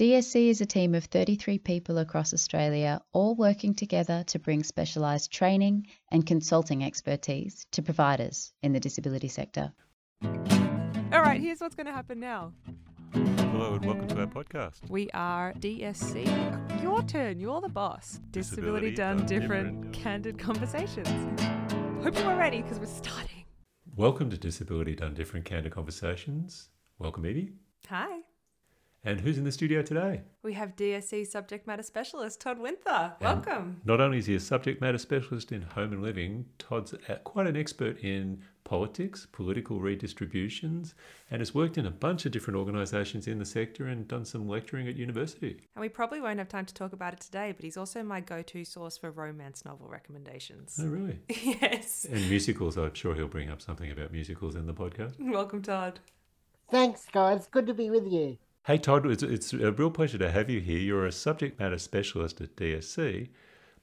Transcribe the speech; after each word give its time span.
DSC 0.00 0.48
is 0.48 0.62
a 0.62 0.64
team 0.64 0.94
of 0.94 1.04
33 1.04 1.58
people 1.58 1.98
across 1.98 2.32
Australia, 2.32 3.02
all 3.12 3.34
working 3.34 3.74
together 3.74 4.24
to 4.28 4.38
bring 4.38 4.62
specialised 4.62 5.30
training 5.30 5.88
and 6.10 6.24
consulting 6.24 6.82
expertise 6.82 7.66
to 7.72 7.82
providers 7.82 8.50
in 8.62 8.72
the 8.72 8.80
disability 8.80 9.28
sector. 9.28 9.74
All 10.24 11.20
right, 11.20 11.38
here's 11.38 11.60
what's 11.60 11.74
going 11.74 11.84
to 11.84 11.92
happen 11.92 12.18
now. 12.18 12.54
Hello 13.12 13.74
and 13.74 13.84
welcome 13.84 14.08
to 14.08 14.20
our 14.20 14.26
podcast. 14.26 14.88
We 14.88 15.10
are 15.12 15.52
DSC. 15.60 16.82
Your 16.82 17.02
turn. 17.02 17.38
You're 17.38 17.60
the 17.60 17.68
boss. 17.68 18.20
Disability, 18.30 18.92
Disability 18.92 18.94
done, 18.94 19.16
Done 19.18 19.26
different, 19.26 19.76
Different. 19.82 19.92
candid 19.92 20.38
conversations. 20.38 21.08
Hope 22.02 22.16
you 22.16 22.24
are 22.24 22.38
ready 22.38 22.62
because 22.62 22.80
we're 22.80 22.86
starting. 22.86 23.44
Welcome 23.96 24.30
to 24.30 24.38
Disability 24.38 24.94
Done 24.94 25.12
Different 25.12 25.44
Candid 25.44 25.72
Conversations. 25.72 26.70
Welcome, 26.98 27.26
Evie. 27.26 27.52
Hi. 27.90 28.20
And 29.02 29.18
who's 29.18 29.38
in 29.38 29.44
the 29.44 29.52
studio 29.52 29.80
today? 29.80 30.20
We 30.42 30.52
have 30.52 30.76
DSC 30.76 31.26
subject 31.26 31.66
matter 31.66 31.82
specialist 31.82 32.38
Todd 32.38 32.58
Winther. 32.58 33.14
And 33.18 33.46
Welcome. 33.46 33.80
Not 33.84 33.98
only 33.98 34.18
is 34.18 34.26
he 34.26 34.34
a 34.34 34.40
subject 34.40 34.82
matter 34.82 34.98
specialist 34.98 35.52
in 35.52 35.62
home 35.62 35.94
and 35.94 36.02
living, 36.02 36.44
Todd's 36.58 36.94
quite 37.24 37.46
an 37.46 37.56
expert 37.56 37.98
in 38.00 38.42
politics, 38.64 39.26
political 39.32 39.80
redistributions, 39.80 40.94
and 41.30 41.40
has 41.40 41.54
worked 41.54 41.78
in 41.78 41.86
a 41.86 41.90
bunch 41.90 42.26
of 42.26 42.32
different 42.32 42.58
organisations 42.58 43.26
in 43.26 43.38
the 43.38 43.44
sector 43.46 43.86
and 43.86 44.06
done 44.06 44.26
some 44.26 44.46
lecturing 44.46 44.86
at 44.86 44.96
university. 44.96 45.58
And 45.74 45.80
we 45.80 45.88
probably 45.88 46.20
won't 46.20 46.38
have 46.38 46.50
time 46.50 46.66
to 46.66 46.74
talk 46.74 46.92
about 46.92 47.14
it 47.14 47.20
today, 47.20 47.52
but 47.52 47.64
he's 47.64 47.78
also 47.78 48.02
my 48.02 48.20
go 48.20 48.42
to 48.42 48.64
source 48.66 48.98
for 48.98 49.10
romance 49.10 49.64
novel 49.64 49.88
recommendations. 49.88 50.78
Oh, 50.78 50.86
really? 50.86 51.20
yes. 51.28 52.04
And 52.04 52.28
musicals, 52.28 52.76
I'm 52.76 52.92
sure 52.92 53.14
he'll 53.14 53.28
bring 53.28 53.48
up 53.48 53.62
something 53.62 53.90
about 53.90 54.12
musicals 54.12 54.56
in 54.56 54.66
the 54.66 54.74
podcast. 54.74 55.14
Welcome, 55.18 55.62
Todd. 55.62 56.00
Thanks, 56.70 57.06
guys. 57.10 57.48
Good 57.50 57.66
to 57.66 57.74
be 57.74 57.88
with 57.88 58.06
you. 58.06 58.36
Hey, 58.70 58.78
Todd, 58.78 59.04
it's, 59.04 59.24
it's 59.24 59.52
a 59.52 59.72
real 59.72 59.90
pleasure 59.90 60.16
to 60.18 60.30
have 60.30 60.48
you 60.48 60.60
here. 60.60 60.78
You're 60.78 61.04
a 61.04 61.10
subject 61.10 61.58
matter 61.58 61.76
specialist 61.76 62.40
at 62.40 62.54
DSC, 62.54 63.28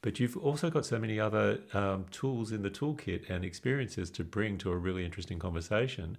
but 0.02 0.18
you've 0.18 0.38
also 0.38 0.70
got 0.70 0.86
so 0.86 0.98
many 0.98 1.20
other 1.20 1.60
um, 1.74 2.06
tools 2.10 2.54
in 2.54 2.62
the 2.62 2.70
toolkit 2.70 3.30
and 3.30 3.44
experiences 3.44 4.10
to 4.12 4.24
bring 4.24 4.58
to 4.60 4.72
a 4.72 4.78
really 4.78 5.04
interesting 5.04 5.40
conversation. 5.40 6.18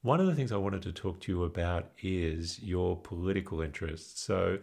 One 0.00 0.18
of 0.18 0.24
the 0.24 0.34
things 0.34 0.50
I 0.50 0.56
wanted 0.56 0.80
to 0.84 0.92
talk 0.92 1.20
to 1.20 1.32
you 1.32 1.44
about 1.44 1.90
is 2.02 2.58
your 2.62 2.96
political 2.96 3.60
interests. 3.60 4.18
So, 4.18 4.60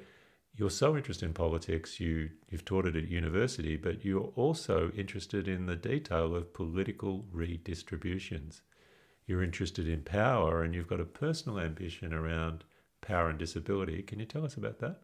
you're 0.55 0.71
so 0.71 0.97
interested 0.97 1.27
in 1.27 1.33
politics, 1.33 1.99
you, 1.99 2.31
you've 2.49 2.65
taught 2.65 2.87
it 2.87 2.95
at 2.95 3.07
university, 3.07 3.77
but 3.77 4.03
you're 4.03 4.31
also 4.35 4.91
interested 4.97 5.47
in 5.47 5.67
the 5.67 5.75
detail 5.75 6.35
of 6.35 6.55
political 6.55 7.27
redistributions. 7.31 8.61
You're 9.27 9.43
interested 9.43 9.87
in 9.87 10.01
power 10.01 10.63
and 10.63 10.73
you've 10.73 10.89
got 10.89 10.99
a 10.99 11.05
personal 11.05 11.59
ambition 11.59 12.15
around 12.15 12.63
power 13.01 13.29
and 13.29 13.39
disability. 13.39 14.01
Can 14.03 14.19
you 14.19 14.25
tell 14.25 14.45
us 14.45 14.55
about 14.55 14.79
that? 14.79 15.01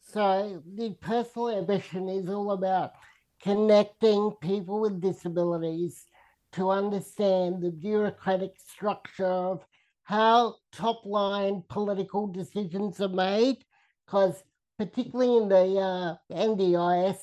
So, 0.00 0.62
the 0.74 0.94
personal 1.00 1.50
ambition 1.50 2.08
is 2.08 2.28
all 2.28 2.52
about 2.52 2.92
connecting 3.42 4.32
people 4.40 4.80
with 4.80 5.00
disabilities 5.00 6.06
to 6.52 6.70
understand 6.70 7.62
the 7.62 7.70
bureaucratic 7.70 8.52
structure 8.58 9.24
of 9.24 9.64
how 10.04 10.56
top 10.72 11.02
line 11.04 11.62
political 11.68 12.26
decisions 12.26 13.00
are 13.00 13.08
made. 13.08 13.64
Because, 14.06 14.42
particularly 14.78 15.36
in 15.38 15.48
the 15.48 15.78
uh, 15.78 16.14
NDIS 16.30 17.18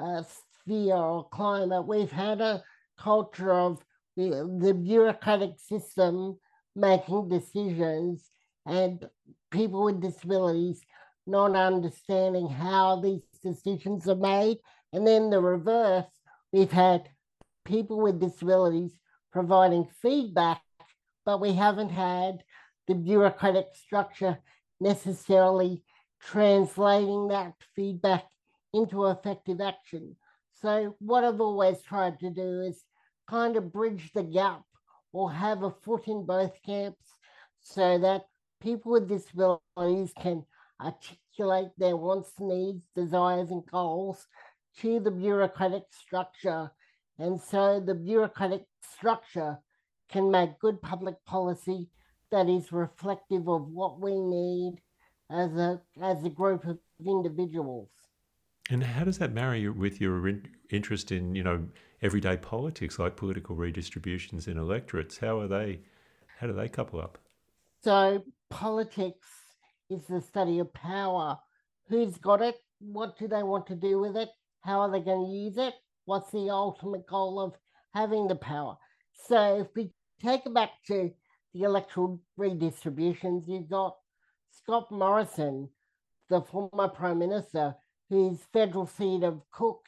uh, 0.00 0.22
sphere 0.22 0.94
or 0.94 1.28
climate, 1.28 1.86
we've 1.86 2.10
had 2.10 2.40
a 2.40 2.62
culture 2.98 3.52
of 3.52 3.84
the, 4.16 4.58
the 4.60 4.72
bureaucratic 4.72 5.58
system 5.58 6.38
making 6.74 7.28
decisions 7.28 8.30
and 8.66 9.08
people 9.50 9.84
with 9.84 10.00
disabilities 10.00 10.84
not 11.26 11.56
understanding 11.56 12.48
how 12.48 13.00
these 13.00 13.22
decisions 13.42 14.08
are 14.08 14.16
made. 14.16 14.58
And 14.92 15.06
then 15.06 15.30
the 15.30 15.40
reverse, 15.40 16.06
we've 16.52 16.70
had 16.70 17.08
people 17.64 18.00
with 18.00 18.20
disabilities 18.20 18.92
providing 19.32 19.88
feedback, 20.00 20.62
but 21.24 21.40
we 21.40 21.52
haven't 21.52 21.90
had 21.90 22.44
the 22.86 22.94
bureaucratic 22.94 23.66
structure 23.74 24.38
necessarily 24.80 25.82
translating 26.20 27.28
that 27.28 27.54
feedback 27.74 28.24
into 28.72 29.06
effective 29.06 29.60
action. 29.60 30.16
So, 30.52 30.96
what 31.00 31.24
I've 31.24 31.40
always 31.40 31.82
tried 31.82 32.20
to 32.20 32.30
do 32.30 32.60
is 32.62 32.84
kind 33.28 33.56
of 33.56 33.72
bridge 33.72 34.12
the 34.14 34.22
gap 34.22 34.62
or 35.12 35.32
have 35.32 35.62
a 35.62 35.70
foot 35.70 36.06
in 36.06 36.24
both 36.24 36.52
camps 36.64 37.04
so 37.60 37.98
that 37.98 38.26
people 38.60 38.92
with 38.92 39.08
disabilities 39.08 40.12
can 40.20 40.44
articulate 40.80 41.68
their 41.78 41.96
wants, 41.96 42.32
needs, 42.38 42.84
desires, 42.94 43.50
and 43.50 43.64
goals 43.66 44.26
to 44.80 45.00
the 45.00 45.10
bureaucratic 45.10 45.84
structure. 45.90 46.70
And 47.18 47.40
so 47.40 47.80
the 47.80 47.94
bureaucratic 47.94 48.64
structure 48.82 49.58
can 50.10 50.30
make 50.30 50.58
good 50.58 50.80
public 50.82 51.16
policy 51.24 51.88
that 52.30 52.48
is 52.48 52.72
reflective 52.72 53.48
of 53.48 53.68
what 53.68 54.00
we 54.00 54.18
need 54.18 54.80
as 55.30 55.52
a 55.56 55.80
as 56.02 56.22
a 56.24 56.28
group 56.28 56.64
of 56.66 56.78
individuals. 57.04 57.88
And 58.70 58.82
how 58.82 59.04
does 59.04 59.18
that 59.18 59.32
marry 59.32 59.68
with 59.68 60.00
your 60.00 60.32
interest 60.70 61.12
in, 61.12 61.34
you 61.34 61.44
know, 61.44 61.66
everyday 62.02 62.36
politics 62.36 62.98
like 62.98 63.16
political 63.16 63.54
redistributions 63.54 64.48
in 64.48 64.58
electorates? 64.58 65.18
How 65.18 65.38
are 65.40 65.48
they? 65.48 65.80
How 66.38 66.46
do 66.46 66.52
they 66.52 66.68
couple 66.68 67.00
up? 67.00 67.18
So 67.82 68.24
politics 68.50 69.28
is 69.90 70.06
the 70.06 70.20
study 70.20 70.58
of 70.58 70.72
power. 70.72 71.38
Who's 71.88 72.16
got 72.18 72.42
it? 72.42 72.56
What 72.80 73.18
do 73.18 73.28
they 73.28 73.42
want 73.42 73.66
to 73.68 73.74
do 73.74 73.98
with 73.98 74.16
it? 74.16 74.28
How 74.60 74.80
are 74.80 74.90
they 74.90 75.00
going 75.00 75.26
to 75.26 75.32
use 75.32 75.56
it? 75.56 75.74
What's 76.04 76.30
the 76.30 76.50
ultimate 76.50 77.06
goal 77.06 77.40
of 77.40 77.54
having 77.94 78.28
the 78.28 78.36
power? 78.36 78.76
So 79.28 79.60
if 79.60 79.68
we 79.74 79.90
take 80.22 80.46
it 80.46 80.54
back 80.54 80.70
to 80.88 81.10
the 81.54 81.62
electoral 81.62 82.20
redistributions, 82.36 83.44
you've 83.48 83.70
got 83.70 83.96
Scott 84.50 84.90
Morrison, 84.90 85.68
the 86.28 86.40
former 86.42 86.88
Prime 86.88 87.18
Minister, 87.18 87.74
whose 88.10 88.38
federal 88.52 88.86
seat 88.86 89.22
of 89.22 89.40
Cook 89.52 89.86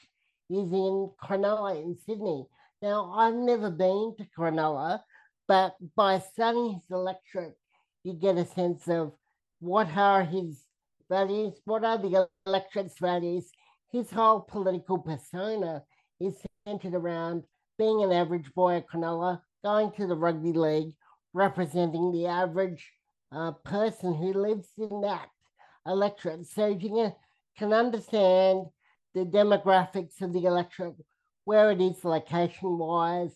is 0.51 0.73
in 0.73 1.11
Cronulla 1.23 1.83
in 1.83 1.97
Sydney. 2.07 2.47
Now, 2.81 3.13
I've 3.13 3.35
never 3.35 3.71
been 3.71 4.15
to 4.19 4.27
Cronulla, 4.37 5.03
but 5.47 5.77
by 5.97 6.21
studying 6.21 6.75
his 6.75 6.91
electorate, 6.91 7.57
you 8.05 8.15
get 8.15 8.37
a 8.37 8.47
sense 8.47 8.89
of 8.89 9.13
what 9.61 9.89
are 9.97 10.25
his 10.25 10.65
values, 11.09 11.61
what 11.65 11.85
are 11.85 11.99
the 11.99 12.29
electorate's 12.47 12.99
values. 12.99 13.51
His 13.91 14.11
whole 14.11 14.41
political 14.41 14.99
persona 14.99 15.83
is 16.21 16.37
centered 16.67 16.95
around 16.95 17.45
being 17.79 18.03
an 18.03 18.13
average 18.13 18.53
boy 18.55 18.77
at 18.77 18.89
Cronulla, 18.89 19.41
going 19.65 19.93
to 19.93 20.07
the 20.07 20.17
rugby 20.17 20.53
league, 20.53 20.95
representing 21.33 22.13
the 22.13 22.27
average 22.27 22.91
uh, 23.33 23.53
person 23.65 24.15
who 24.15 24.33
lives 24.33 24.69
in 24.79 25.01
that 25.03 25.29
electorate. 25.87 26.47
So 26.47 26.67
you 26.67 27.13
can, 27.59 27.73
understand 27.73 28.67
the 29.15 29.25
demographics 29.25 30.21
of 30.21 30.33
the 30.33 30.45
electorate, 30.45 30.95
where 31.45 31.71
it 31.71 31.81
is 31.81 32.05
location 32.05 32.79
wise, 32.79 33.35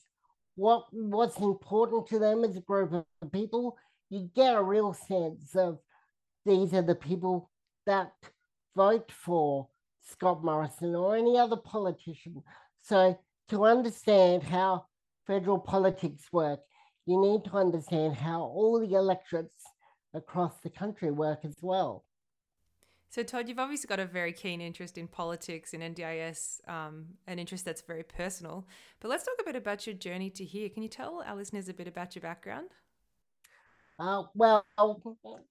what 0.55 0.85
what's 0.93 1.39
important 1.39 2.07
to 2.09 2.19
them 2.19 2.45
as 2.45 2.57
a 2.57 2.61
group 2.61 2.93
of 2.93 3.33
people. 3.33 3.77
You 4.13 4.29
get 4.37 4.55
a 4.55 4.63
real 4.63 4.93
sense 4.93 5.57
of 5.57 5.79
these 6.45 6.75
are 6.75 6.83
the 6.83 6.95
people 6.95 7.49
that 7.87 8.13
vote 8.77 9.11
for 9.11 9.69
Scott 10.03 10.45
Morrison 10.45 10.95
or 10.95 11.17
any 11.17 11.39
other 11.39 11.57
politician. 11.57 12.43
So 12.83 13.19
to 13.49 13.65
understand 13.65 14.43
how 14.43 14.85
federal 15.27 15.59
politics 15.59 16.25
work, 16.31 16.61
you 17.07 17.23
need 17.23 17.45
to 17.45 17.57
understand 17.57 18.17
how 18.17 18.43
all 18.43 18.79
the 18.79 18.95
electorates 18.95 19.65
across 20.13 20.53
the 20.63 20.69
country 20.69 21.11
work 21.11 21.39
as 21.47 21.57
well. 21.63 22.05
So, 23.09 23.23
Todd, 23.23 23.49
you've 23.49 23.59
obviously 23.59 23.89
got 23.89 23.99
a 23.99 24.05
very 24.05 24.35
keen 24.35 24.61
interest 24.61 24.99
in 24.99 25.09
politics 25.09 25.73
and 25.73 25.83
NDIS, 25.83 26.69
um, 26.69 27.07
an 27.27 27.39
interest 27.39 27.65
that's 27.65 27.81
very 27.81 28.03
personal. 28.03 28.67
But 29.01 29.09
let's 29.09 29.25
talk 29.25 29.37
a 29.41 29.45
bit 29.45 29.57
about 29.57 29.87
your 29.87 29.95
journey 29.95 30.29
to 30.31 30.45
here. 30.45 30.69
Can 30.69 30.83
you 30.83 30.91
tell 30.91 31.23
our 31.27 31.37
listeners 31.37 31.71
a 31.71 31.75
bit 31.75 31.89
about 31.89 32.15
your 32.15 32.23
background? 32.23 32.69
Uh, 33.99 34.25
well, 34.35 34.65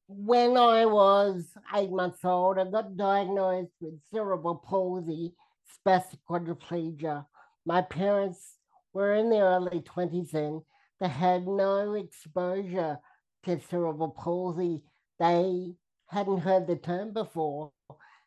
when 0.07 0.57
I 0.57 0.85
was 0.85 1.45
eight 1.75 1.91
months 1.91 2.25
old, 2.25 2.57
I 2.57 2.65
got 2.65 2.97
diagnosed 2.97 3.71
with 3.79 3.99
cerebral 4.13 4.55
palsy, 4.55 5.33
spastic 5.73 6.19
quadriplegia. 6.29 7.25
My 7.65 7.81
parents 7.81 8.57
were 8.93 9.13
in 9.13 9.29
their 9.29 9.45
early 9.45 9.81
20s 9.81 10.33
and 10.33 10.61
they 10.99 11.07
had 11.07 11.47
no 11.47 11.93
exposure 11.93 12.99
to 13.45 13.59
cerebral 13.69 14.09
palsy. 14.09 14.83
They 15.19 15.73
hadn't 16.07 16.39
heard 16.39 16.67
the 16.67 16.75
term 16.75 17.13
before. 17.13 17.71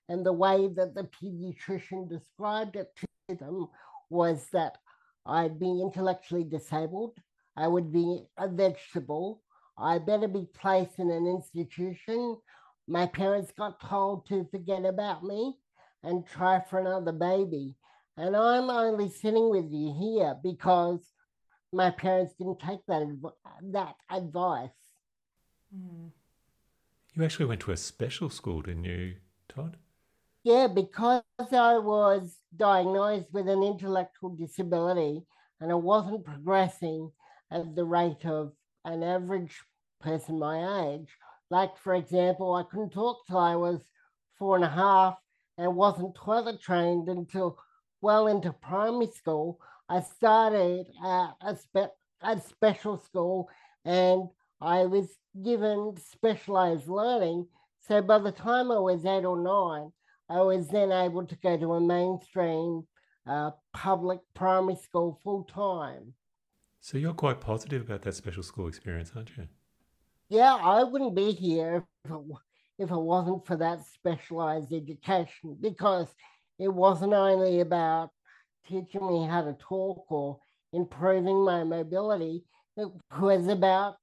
And 0.08 0.24
the 0.24 0.32
way 0.32 0.68
that 0.68 0.94
the 0.94 1.04
pediatrician 1.04 2.08
described 2.08 2.76
it 2.76 2.88
to 3.28 3.36
them 3.36 3.68
was 4.10 4.46
that 4.52 4.78
I'd 5.26 5.58
be 5.58 5.80
intellectually 5.80 6.44
disabled, 6.44 7.18
I 7.56 7.68
would 7.68 7.92
be 7.92 8.24
a 8.36 8.48
vegetable, 8.48 9.42
I 9.76 9.98
better 9.98 10.28
be 10.28 10.46
placed 10.54 10.98
in 10.98 11.10
an 11.10 11.26
institution 11.26 12.36
my 12.86 13.06
parents 13.06 13.52
got 13.56 13.80
told 13.80 14.26
to 14.28 14.46
forget 14.50 14.84
about 14.84 15.24
me 15.24 15.56
and 16.02 16.26
try 16.26 16.60
for 16.68 16.78
another 16.78 17.12
baby. 17.12 17.76
And 18.16 18.36
I'm 18.36 18.70
only 18.70 19.08
sitting 19.08 19.50
with 19.50 19.70
you 19.70 19.94
here 19.98 20.36
because 20.42 21.00
my 21.72 21.90
parents 21.90 22.34
didn't 22.38 22.60
take 22.60 22.84
that, 22.86 23.02
that 23.72 23.94
advice. 24.10 24.70
Mm. 25.74 26.10
You 27.14 27.24
actually 27.24 27.46
went 27.46 27.60
to 27.62 27.72
a 27.72 27.76
special 27.76 28.28
school, 28.28 28.62
didn't 28.62 28.84
you, 28.84 29.14
Todd? 29.48 29.76
Yeah, 30.42 30.66
because 30.66 31.22
I 31.38 31.78
was 31.78 32.38
diagnosed 32.54 33.28
with 33.32 33.48
an 33.48 33.62
intellectual 33.62 34.30
disability 34.30 35.22
and 35.60 35.72
I 35.72 35.76
wasn't 35.76 36.24
progressing 36.24 37.10
at 37.50 37.74
the 37.74 37.84
rate 37.84 38.26
of 38.26 38.52
an 38.84 39.02
average 39.02 39.60
person 40.00 40.38
my 40.38 40.92
age. 40.92 41.08
Like, 41.50 41.76
for 41.76 41.94
example, 41.94 42.54
I 42.54 42.62
couldn't 42.62 42.90
talk 42.90 43.26
till 43.26 43.38
I 43.38 43.56
was 43.56 43.80
four 44.38 44.56
and 44.56 44.64
a 44.64 44.68
half 44.68 45.16
and 45.58 45.76
wasn't 45.76 46.14
toilet 46.14 46.60
trained 46.60 47.08
until 47.08 47.58
well 48.00 48.26
into 48.26 48.52
primary 48.52 49.06
school. 49.06 49.58
I 49.88 50.00
started 50.00 50.86
at 51.04 51.30
a, 51.40 51.56
spe- 51.56 51.94
a 52.22 52.40
special 52.40 52.98
school 52.98 53.48
and 53.84 54.28
I 54.60 54.86
was 54.86 55.08
given 55.42 55.96
specialized 55.96 56.88
learning. 56.88 57.46
So 57.86 58.00
by 58.00 58.18
the 58.18 58.32
time 58.32 58.70
I 58.70 58.78
was 58.78 59.04
eight 59.04 59.24
or 59.24 59.36
nine, 59.36 59.92
I 60.28 60.40
was 60.40 60.68
then 60.68 60.90
able 60.90 61.26
to 61.26 61.36
go 61.36 61.56
to 61.56 61.74
a 61.74 61.80
mainstream 61.80 62.86
uh, 63.26 63.50
public 63.72 64.20
primary 64.34 64.76
school 64.76 65.18
full 65.22 65.44
time. 65.44 66.14
So 66.84 66.98
you're 66.98 67.14
quite 67.14 67.40
positive 67.40 67.80
about 67.80 68.02
that 68.02 68.14
special 68.14 68.42
school 68.42 68.68
experience, 68.68 69.12
aren't 69.16 69.34
you? 69.38 69.48
Yeah, 70.28 70.54
I 70.54 70.84
wouldn't 70.84 71.14
be 71.14 71.32
here 71.32 71.82
if 72.04 72.10
it, 72.10 72.20
if 72.78 72.90
it 72.90 72.94
wasn't 72.94 73.46
for 73.46 73.56
that 73.56 73.86
specialized 73.86 74.70
education 74.70 75.56
because 75.62 76.08
it 76.58 76.68
wasn't 76.68 77.14
only 77.14 77.60
about 77.60 78.10
teaching 78.68 79.08
me 79.08 79.26
how 79.26 79.40
to 79.40 79.54
talk 79.54 80.04
or 80.10 80.38
improving 80.74 81.42
my 81.42 81.64
mobility, 81.64 82.44
it 82.76 82.88
was 83.18 83.48
about 83.48 83.96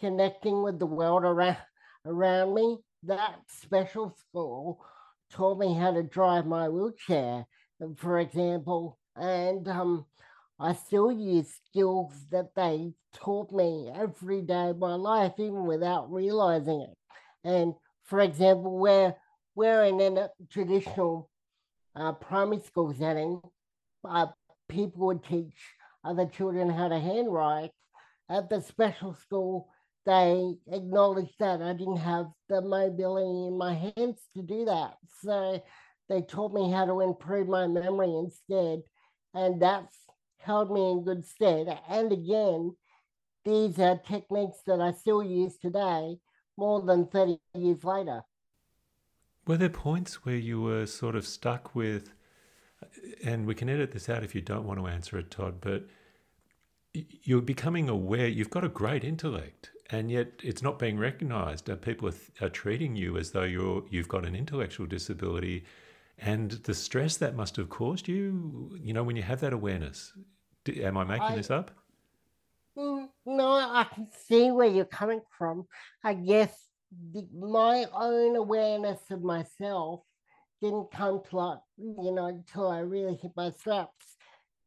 connecting 0.00 0.60
with 0.64 0.80
the 0.80 0.86
world 0.86 1.22
around, 1.22 1.58
around 2.04 2.52
me. 2.52 2.78
That 3.04 3.36
special 3.46 4.12
school 4.18 4.84
taught 5.30 5.60
me 5.60 5.72
how 5.72 5.92
to 5.92 6.02
drive 6.02 6.46
my 6.46 6.68
wheelchair, 6.68 7.46
for 7.94 8.18
example, 8.18 8.98
and 9.14 9.68
um, 9.68 10.06
I 10.64 10.72
still 10.72 11.12
use 11.12 11.60
skills 11.66 12.14
that 12.30 12.54
they 12.56 12.94
taught 13.12 13.52
me 13.52 13.90
every 13.94 14.40
day 14.40 14.70
of 14.70 14.78
my 14.78 14.94
life, 14.94 15.32
even 15.36 15.66
without 15.66 16.10
realizing 16.10 16.80
it. 16.80 16.96
And 17.44 17.74
for 18.04 18.20
example, 18.20 18.78
where 18.78 19.14
we're 19.54 19.84
in 19.84 20.00
a 20.00 20.30
traditional 20.50 21.28
uh, 21.94 22.12
primary 22.12 22.62
school 22.62 22.94
setting, 22.94 23.42
uh, 24.08 24.28
people 24.70 25.06
would 25.08 25.22
teach 25.22 25.52
other 26.02 26.24
children 26.24 26.70
how 26.70 26.88
to 26.88 26.98
handwrite. 26.98 27.72
At 28.30 28.48
the 28.48 28.62
special 28.62 29.12
school, 29.12 29.68
they 30.06 30.54
acknowledged 30.72 31.38
that 31.40 31.60
I 31.60 31.74
didn't 31.74 31.98
have 31.98 32.28
the 32.48 32.62
mobility 32.62 33.48
in 33.48 33.58
my 33.58 33.74
hands 33.74 34.18
to 34.34 34.42
do 34.42 34.64
that. 34.64 34.94
So 35.22 35.62
they 36.08 36.22
taught 36.22 36.54
me 36.54 36.70
how 36.70 36.86
to 36.86 37.02
improve 37.02 37.48
my 37.48 37.66
memory 37.66 38.16
instead. 38.16 38.80
And 39.34 39.60
that's 39.60 39.94
held 40.44 40.70
me 40.70 40.90
in 40.90 41.04
good 41.04 41.24
stead. 41.24 41.78
And 41.88 42.12
again, 42.12 42.76
these 43.44 43.78
are 43.78 43.98
techniques 43.98 44.58
that 44.66 44.80
I 44.80 44.92
still 44.92 45.22
use 45.22 45.56
today, 45.58 46.18
more 46.56 46.80
than 46.82 47.06
30 47.06 47.38
years 47.54 47.84
later. 47.84 48.22
Were 49.46 49.56
there 49.56 49.68
points 49.68 50.24
where 50.24 50.36
you 50.36 50.60
were 50.60 50.86
sort 50.86 51.16
of 51.16 51.26
stuck 51.26 51.74
with, 51.74 52.12
and 53.24 53.46
we 53.46 53.54
can 53.54 53.68
edit 53.68 53.92
this 53.92 54.08
out 54.08 54.24
if 54.24 54.34
you 54.34 54.40
don't 54.40 54.64
want 54.64 54.80
to 54.80 54.86
answer 54.86 55.18
it, 55.18 55.30
Todd, 55.30 55.56
but 55.60 55.86
you're 56.92 57.42
becoming 57.42 57.88
aware 57.88 58.28
you've 58.28 58.50
got 58.50 58.64
a 58.64 58.68
great 58.68 59.02
intellect 59.02 59.70
and 59.90 60.10
yet 60.10 60.28
it's 60.42 60.62
not 60.62 60.78
being 60.78 60.98
recognized. 60.98 61.68
Uh, 61.68 61.76
people 61.76 62.08
are, 62.08 62.46
are 62.46 62.48
treating 62.48 62.96
you 62.96 63.16
as 63.16 63.30
though 63.30 63.44
you're 63.44 63.84
you've 63.90 64.08
got 64.08 64.24
an 64.24 64.34
intellectual 64.34 64.86
disability, 64.86 65.64
and 66.18 66.52
the 66.64 66.74
stress 66.74 67.16
that 67.18 67.36
must 67.36 67.56
have 67.56 67.68
caused 67.68 68.08
you. 68.08 68.76
You 68.80 68.92
know, 68.92 69.02
when 69.02 69.16
you 69.16 69.22
have 69.22 69.40
that 69.40 69.52
awareness. 69.52 70.12
Am 70.68 70.96
I 70.96 71.04
making 71.04 71.22
I, 71.22 71.36
this 71.36 71.50
up? 71.50 71.70
Mm, 72.76 73.08
no, 73.26 73.46
I 73.52 73.86
can 73.92 74.08
see 74.26 74.50
where 74.50 74.68
you're 74.68 74.84
coming 74.84 75.20
from. 75.36 75.66
I 76.02 76.14
guess 76.14 76.52
the, 77.12 77.26
my 77.34 77.86
own 77.94 78.36
awareness 78.36 79.00
of 79.10 79.22
myself 79.22 80.00
didn't 80.60 80.90
come 80.90 81.20
to 81.28 81.36
like 81.36 81.58
you 81.76 82.12
know 82.12 82.26
until 82.26 82.68
I 82.68 82.80
really 82.80 83.14
hit 83.14 83.32
my 83.36 83.50
straps. 83.50 84.16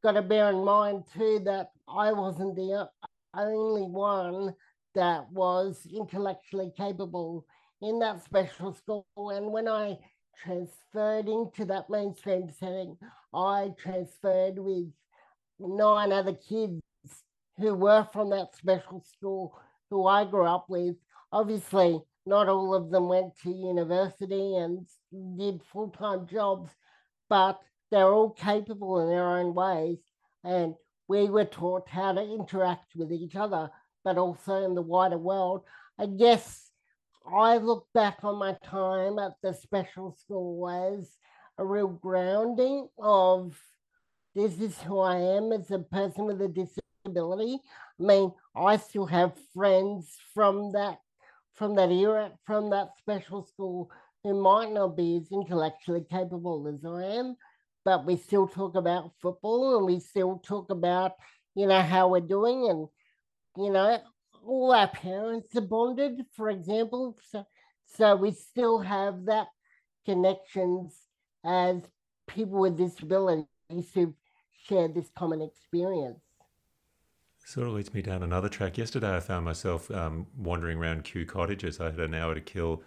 Got 0.03 0.13
to 0.13 0.21
bear 0.21 0.49
in 0.49 0.63
mind 0.63 1.05
too 1.13 1.41
that 1.45 1.71
I 1.87 2.11
wasn't 2.13 2.55
the 2.55 2.87
only 3.33 3.83
one 3.83 4.53
that 4.95 5.29
was 5.31 5.87
intellectually 5.93 6.71
capable 6.77 7.45
in 7.81 7.99
that 7.99 8.23
special 8.23 8.73
school. 8.73 9.05
And 9.17 9.51
when 9.51 9.67
I 9.67 9.97
transferred 10.43 11.27
into 11.27 11.65
that 11.65 11.89
mainstream 11.89 12.49
setting, 12.49 12.97
I 13.33 13.71
transferred 13.77 14.59
with 14.59 14.87
nine 15.59 16.11
other 16.11 16.33
kids 16.33 16.81
who 17.57 17.73
were 17.73 18.07
from 18.11 18.29
that 18.31 18.55
special 18.55 19.03
school 19.03 19.59
who 19.89 20.05
I 20.05 20.25
grew 20.25 20.45
up 20.45 20.65
with. 20.69 20.95
Obviously, 21.31 22.01
not 22.25 22.49
all 22.49 22.73
of 22.73 22.91
them 22.91 23.07
went 23.07 23.37
to 23.43 23.49
university 23.49 24.55
and 24.55 24.85
did 25.37 25.61
full 25.71 25.89
time 25.89 26.27
jobs, 26.27 26.71
but 27.29 27.59
they're 27.89 28.11
all 28.11 28.31
capable 28.31 28.99
in 29.01 29.09
their 29.09 29.27
own 29.27 29.53
ways. 29.53 29.99
And 30.43 30.75
we 31.07 31.29
were 31.29 31.45
taught 31.45 31.87
how 31.87 32.13
to 32.13 32.21
interact 32.21 32.95
with 32.95 33.11
each 33.11 33.35
other 33.35 33.71
but 34.07 34.17
also 34.17 34.63
in 34.63 34.73
the 34.73 34.81
wider 34.81 35.17
world. 35.17 35.63
I 35.99 36.05
guess 36.05 36.71
I 37.29 37.57
look 37.57 37.87
back 37.93 38.19
on 38.23 38.37
my 38.37 38.55
time 38.63 39.19
at 39.19 39.33
the 39.43 39.53
special 39.53 40.15
school 40.17 40.69
as 40.69 41.09
a 41.57 41.65
real 41.65 41.89
grounding 41.89 42.87
of 42.97 43.61
this 44.37 44.59
is 44.59 44.79
who 44.83 44.99
I 44.99 45.17
am 45.17 45.51
as 45.51 45.71
a 45.71 45.79
person 45.79 46.25
with 46.25 46.39
a 46.43 46.47
disability. 46.47 47.57
I 47.99 48.03
mean, 48.03 48.31
I 48.55 48.77
still 48.77 49.07
have 49.07 49.33
friends 49.51 50.15
from 50.35 50.71
that 50.73 50.99
from 51.55 51.73
that 51.73 51.89
era, 51.91 52.31
from 52.45 52.69
that 52.69 52.89
special 52.99 53.43
school 53.43 53.89
who 54.23 54.39
might 54.39 54.71
not 54.71 54.95
be 54.95 55.17
as 55.17 55.31
intellectually 55.31 56.05
capable 56.07 56.67
as 56.67 56.85
I 56.85 57.17
am, 57.17 57.35
but 57.83 58.05
we 58.05 58.15
still 58.15 58.47
talk 58.47 58.75
about 58.75 59.13
football 59.19 59.77
and 59.77 59.87
we 59.87 59.99
still 59.99 60.37
talk 60.45 60.69
about, 60.69 61.13
you 61.55 61.65
know, 61.65 61.81
how 61.81 62.09
we're 62.09 62.19
doing 62.19 62.69
and 62.69 62.87
you 63.57 63.71
know, 63.71 63.97
all 64.45 64.71
our 64.71 64.87
parents 64.87 65.55
are 65.55 65.61
bonded, 65.61 66.21
for 66.35 66.51
example. 66.51 67.17
So, 67.31 67.43
so 67.87 68.15
we 68.15 68.29
still 68.33 68.77
have 68.81 69.25
that 69.25 69.47
connections 70.05 70.95
as 71.43 71.81
people 72.27 72.59
with 72.59 72.77
disabilities 72.77 73.47
who 73.95 74.13
share 74.67 74.87
this 74.87 75.09
common 75.15 75.41
experience. 75.41 76.19
Sort 77.45 77.67
of 77.67 77.73
leads 77.73 77.93
me 77.93 78.01
down 78.01 78.23
another 78.23 78.49
track. 78.49 78.77
Yesterday, 78.77 79.15
I 79.15 79.19
found 79.21 79.45
myself 79.45 79.89
um, 79.91 80.27
wandering 80.37 80.79
around 80.79 81.05
Kew 81.05 81.25
Cottages. 81.25 81.79
I 81.79 81.85
had 81.85 81.99
an 81.99 82.13
hour 82.13 82.35
to 82.35 82.41
kill 82.41 82.83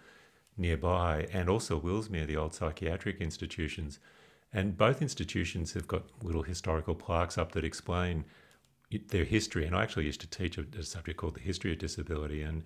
nearby, 0.55 1.27
and 1.33 1.49
also 1.49 1.79
Willsmere, 1.79 2.27
the 2.27 2.37
old 2.37 2.53
psychiatric 2.53 3.19
institutions. 3.19 3.97
And 4.53 4.77
both 4.77 5.01
institutions 5.01 5.73
have 5.73 5.87
got 5.87 6.03
little 6.21 6.43
historical 6.43 6.93
plaques 6.93 7.37
up 7.37 7.53
that 7.53 7.63
explain 7.63 8.25
their 9.07 9.23
history. 9.23 9.65
And 9.65 9.75
I 9.75 9.81
actually 9.81 10.05
used 10.05 10.21
to 10.21 10.29
teach 10.29 10.57
a, 10.59 10.65
a 10.77 10.83
subject 10.83 11.17
called 11.17 11.35
the 11.35 11.41
history 11.41 11.71
of 11.71 11.79
disability. 11.79 12.43
And 12.43 12.63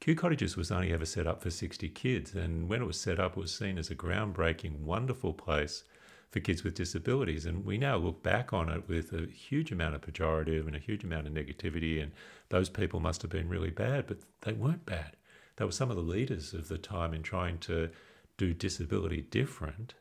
Kew 0.00 0.16
Cottages 0.16 0.56
was 0.56 0.72
only 0.72 0.92
ever 0.92 1.06
set 1.06 1.28
up 1.28 1.42
for 1.42 1.50
60 1.50 1.88
kids. 1.90 2.34
And 2.34 2.68
when 2.68 2.82
it 2.82 2.86
was 2.86 2.98
set 2.98 3.20
up, 3.20 3.36
it 3.36 3.40
was 3.40 3.54
seen 3.54 3.78
as 3.78 3.90
a 3.90 3.94
groundbreaking, 3.94 4.80
wonderful 4.80 5.32
place 5.32 5.84
for 6.30 6.40
kids 6.40 6.64
with 6.64 6.74
disabilities. 6.74 7.46
And 7.46 7.64
we 7.64 7.78
now 7.78 7.96
look 7.96 8.22
back 8.22 8.52
on 8.52 8.68
it 8.68 8.88
with 8.88 9.12
a 9.12 9.26
huge 9.26 9.72
amount 9.72 9.94
of 9.94 10.00
pejorative 10.00 10.66
and 10.66 10.76
a 10.76 10.80
huge 10.80 11.04
amount 11.04 11.26
of 11.26 11.32
negativity. 11.32 12.02
And 12.02 12.12
those 12.48 12.68
people 12.68 13.00
must 13.00 13.22
have 13.22 13.30
been 13.30 13.48
really 13.48 13.70
bad, 13.70 14.06
but 14.06 14.18
they 14.42 14.52
weren't 14.52 14.86
bad. 14.86 15.16
They 15.56 15.64
were 15.64 15.72
some 15.72 15.90
of 15.90 15.96
the 15.96 16.02
leaders 16.02 16.52
of 16.52 16.68
the 16.68 16.78
time 16.78 17.14
in 17.14 17.22
trying 17.22 17.58
to 17.60 17.90
do 18.36 18.52
disability 18.52 19.22
different. 19.22 19.94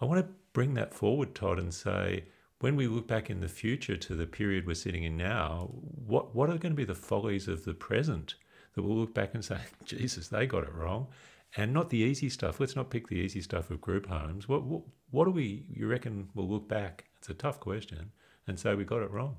I 0.00 0.04
want 0.04 0.26
to 0.26 0.32
bring 0.52 0.74
that 0.74 0.94
forward, 0.94 1.34
Todd, 1.34 1.58
and 1.58 1.72
say, 1.72 2.24
when 2.60 2.76
we 2.76 2.86
look 2.86 3.06
back 3.06 3.30
in 3.30 3.40
the 3.40 3.48
future 3.48 3.96
to 3.96 4.14
the 4.14 4.26
period 4.26 4.66
we're 4.66 4.74
sitting 4.74 5.04
in 5.04 5.16
now, 5.16 5.70
what, 6.06 6.34
what 6.34 6.48
are 6.48 6.58
going 6.58 6.72
to 6.72 6.76
be 6.76 6.84
the 6.84 6.94
follies 6.94 7.48
of 7.48 7.64
the 7.64 7.74
present 7.74 8.34
that 8.74 8.82
we'll 8.82 8.96
look 8.96 9.14
back 9.14 9.34
and 9.34 9.44
say, 9.44 9.58
Jesus, 9.84 10.28
they 10.28 10.46
got 10.46 10.64
it 10.64 10.74
wrong? 10.74 11.08
And 11.56 11.74
not 11.74 11.90
the 11.90 11.98
easy 11.98 12.30
stuff. 12.30 12.60
Let's 12.60 12.76
not 12.76 12.90
pick 12.90 13.08
the 13.08 13.16
easy 13.16 13.42
stuff 13.42 13.70
of 13.70 13.80
group 13.80 14.06
homes. 14.06 14.48
What, 14.48 14.64
what, 14.64 14.82
what 15.10 15.26
do 15.26 15.30
we, 15.30 15.66
you 15.68 15.86
reckon, 15.86 16.28
we'll 16.34 16.48
look 16.48 16.68
back? 16.68 17.04
It's 17.18 17.28
a 17.28 17.34
tough 17.34 17.60
question 17.60 18.10
and 18.46 18.58
say 18.58 18.74
we 18.74 18.84
got 18.84 19.02
it 19.02 19.10
wrong. 19.10 19.36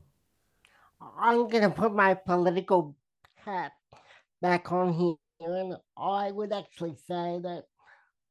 I'm 1.19 1.49
going 1.49 1.63
to 1.63 1.69
put 1.69 1.93
my 1.93 2.13
political 2.13 2.95
hat 3.35 3.71
back 4.41 4.71
on 4.71 4.93
here. 4.93 5.15
and 5.39 5.75
I 5.97 6.31
would 6.31 6.53
actually 6.53 6.95
say 7.07 7.39
that 7.43 7.63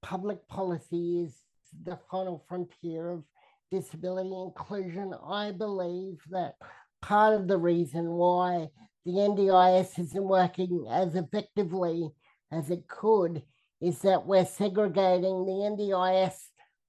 public 0.01 0.47
policy 0.49 1.23
is 1.23 1.43
the 1.85 1.99
final 2.11 2.45
frontier 2.49 3.11
of 3.11 3.25
disability 3.71 4.35
inclusion. 4.35 5.15
I 5.27 5.51
believe 5.51 6.19
that 6.31 6.55
part 7.01 7.35
of 7.35 7.49
the 7.49 7.59
reason 7.59 8.07
why 8.07 8.69
the 9.05 9.13
NDIS 9.13 9.99
isn't 9.99 10.25
working 10.25 10.87
as 10.91 11.15
effectively 11.15 12.11
as 12.53 12.71
it 12.71 12.87
could 12.87 13.43
is 13.83 13.99
that 14.01 14.27
we're 14.27 14.47
segregating 14.47 15.45
the 15.45 15.53
NDIS 15.53 16.35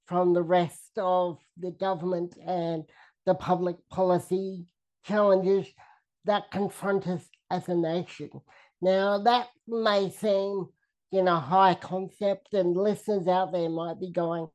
from 0.05 0.33
the 0.33 0.43
rest 0.43 0.91
of 0.97 1.39
the 1.57 1.71
government 1.71 2.38
and 2.45 2.83
the 3.25 3.33
public 3.33 3.77
policy 3.89 4.65
challenges 5.03 5.67
that 6.25 6.51
confront 6.51 7.07
us 7.07 7.27
as 7.50 7.67
a 7.67 7.75
nation. 7.75 8.29
Now, 8.81 9.17
that 9.23 9.47
may 9.67 10.12
seem, 10.12 10.67
you 11.12 11.23
know, 11.23 11.38
high 11.38 11.75
concept, 11.75 12.53
and 12.53 12.75
listeners 12.75 13.27
out 13.27 13.51
there 13.51 13.69
might 13.69 14.00
be 14.00 14.12
going, 14.12 14.47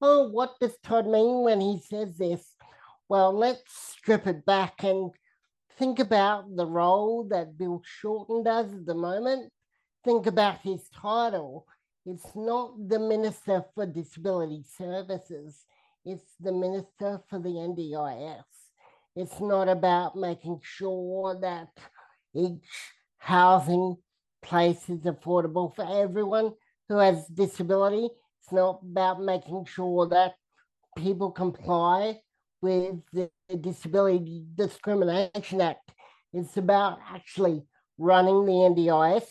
oh, 0.00 0.28
what 0.30 0.54
does 0.60 0.76
Todd 0.84 1.06
mean 1.06 1.42
when 1.42 1.60
he 1.60 1.80
says 1.80 2.16
this? 2.16 2.54
Well, 3.08 3.36
let's 3.36 3.62
strip 3.66 4.26
it 4.26 4.44
back 4.46 4.84
and 4.84 5.10
think 5.78 5.98
about 5.98 6.54
the 6.54 6.66
role 6.66 7.24
that 7.30 7.58
Bill 7.58 7.82
Shorten 7.84 8.44
does 8.44 8.72
at 8.72 8.86
the 8.86 8.94
moment. 8.94 9.50
Think 10.04 10.26
about 10.26 10.58
his 10.62 10.88
title. 10.88 11.66
It's 12.04 12.34
not 12.34 12.88
the 12.88 12.98
Minister 12.98 13.64
for 13.74 13.86
Disability 13.86 14.64
Services, 14.76 15.64
it's 16.04 16.34
the 16.40 16.52
Minister 16.52 17.20
for 17.28 17.38
the 17.38 17.50
NDIS. 17.50 18.42
It's 19.14 19.40
not 19.40 19.68
about 19.68 20.16
making 20.16 20.60
sure 20.64 21.38
that 21.40 21.68
each 22.34 22.64
housing 23.18 23.96
place 24.42 24.88
is 24.88 25.02
affordable 25.02 25.72
for 25.74 25.86
everyone 25.88 26.52
who 26.88 26.96
has 26.96 27.26
disability. 27.28 28.08
It's 28.42 28.52
not 28.52 28.80
about 28.82 29.20
making 29.22 29.66
sure 29.66 30.08
that 30.08 30.34
people 30.96 31.30
comply 31.30 32.20
with 32.60 32.96
the 33.12 33.30
Disability 33.60 34.46
Discrimination 34.56 35.60
Act. 35.60 35.92
It's 36.32 36.56
about 36.56 36.98
actually 37.08 37.64
running 37.98 38.46
the 38.46 38.52
NDIS, 38.52 39.26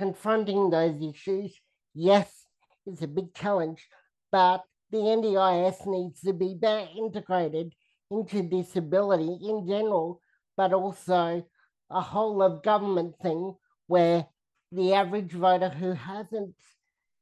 confronting 0.00 0.70
those 0.70 0.98
issues, 1.02 1.54
yes, 1.94 2.46
it's 2.86 3.02
a 3.02 3.06
big 3.06 3.34
challenge, 3.34 3.86
but 4.32 4.62
the 4.90 4.96
NDIS 4.96 5.86
needs 5.86 6.22
to 6.22 6.32
be 6.32 6.54
better 6.58 6.88
integrated 6.96 7.74
into 8.10 8.42
disability 8.42 9.38
in 9.42 9.66
general, 9.68 10.22
but 10.56 10.72
also 10.72 11.44
a 11.90 12.00
whole 12.00 12.42
of 12.42 12.62
government 12.62 13.14
thing 13.22 13.54
where 13.88 14.24
the 14.72 14.94
average 14.94 15.32
voter 15.32 15.68
who 15.68 15.92
hasn't 15.92 16.54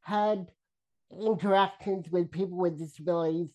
had 0.03 0.47
interactions 1.11 2.09
with 2.13 2.31
people 2.31 2.59
with 2.59 2.79
disabilities 2.79 3.49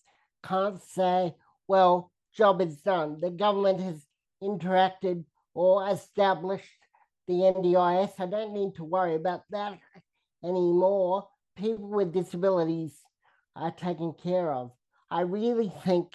can't 0.44 0.84
say, 0.84 1.34
well, 1.70 2.12
job 2.36 2.60
is 2.60 2.76
done. 2.82 3.22
The 3.22 3.30
government 3.30 3.80
has 3.80 4.06
interacted 4.44 5.24
or 5.54 5.88
established 5.88 6.83
the 7.28 7.34
NDIS. 7.34 8.12
I 8.20 8.26
don't 8.26 8.54
need 8.54 8.76
to 8.76 8.84
worry 8.84 9.16
about 9.16 9.44
that 9.52 9.78
anymore. 10.44 11.28
People 11.56 11.90
with 11.90 12.14
disabilities 12.14 12.94
are 13.56 13.72
taken 13.72 14.14
care 14.14 14.52
of. 14.52 14.72
I 15.10 15.22
really 15.22 15.72
think 15.86 16.14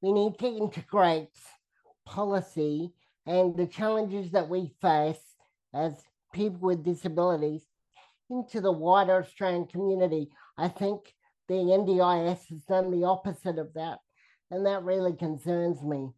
we 0.00 0.12
need 0.12 0.38
to 0.38 0.46
integrate 0.46 1.30
policy 2.06 2.92
and 3.26 3.56
the 3.56 3.66
challenges 3.66 4.32
that 4.32 4.48
we 4.48 4.74
face 4.82 5.36
as 5.72 6.04
people 6.34 6.60
with 6.60 6.84
disabilities 6.84 7.62
into 8.30 8.60
the 8.60 8.72
wider 8.72 9.22
Australian 9.22 9.66
community. 9.66 10.28
I 10.58 10.68
think 10.68 11.14
the 11.48 11.54
NDIS 11.54 12.48
has 12.48 12.64
done 12.68 12.90
the 12.90 13.04
opposite 13.04 13.58
of 13.58 13.72
that, 13.74 14.00
and 14.50 14.66
that 14.66 14.82
really 14.82 15.14
concerns 15.14 15.82
me. 15.82 16.10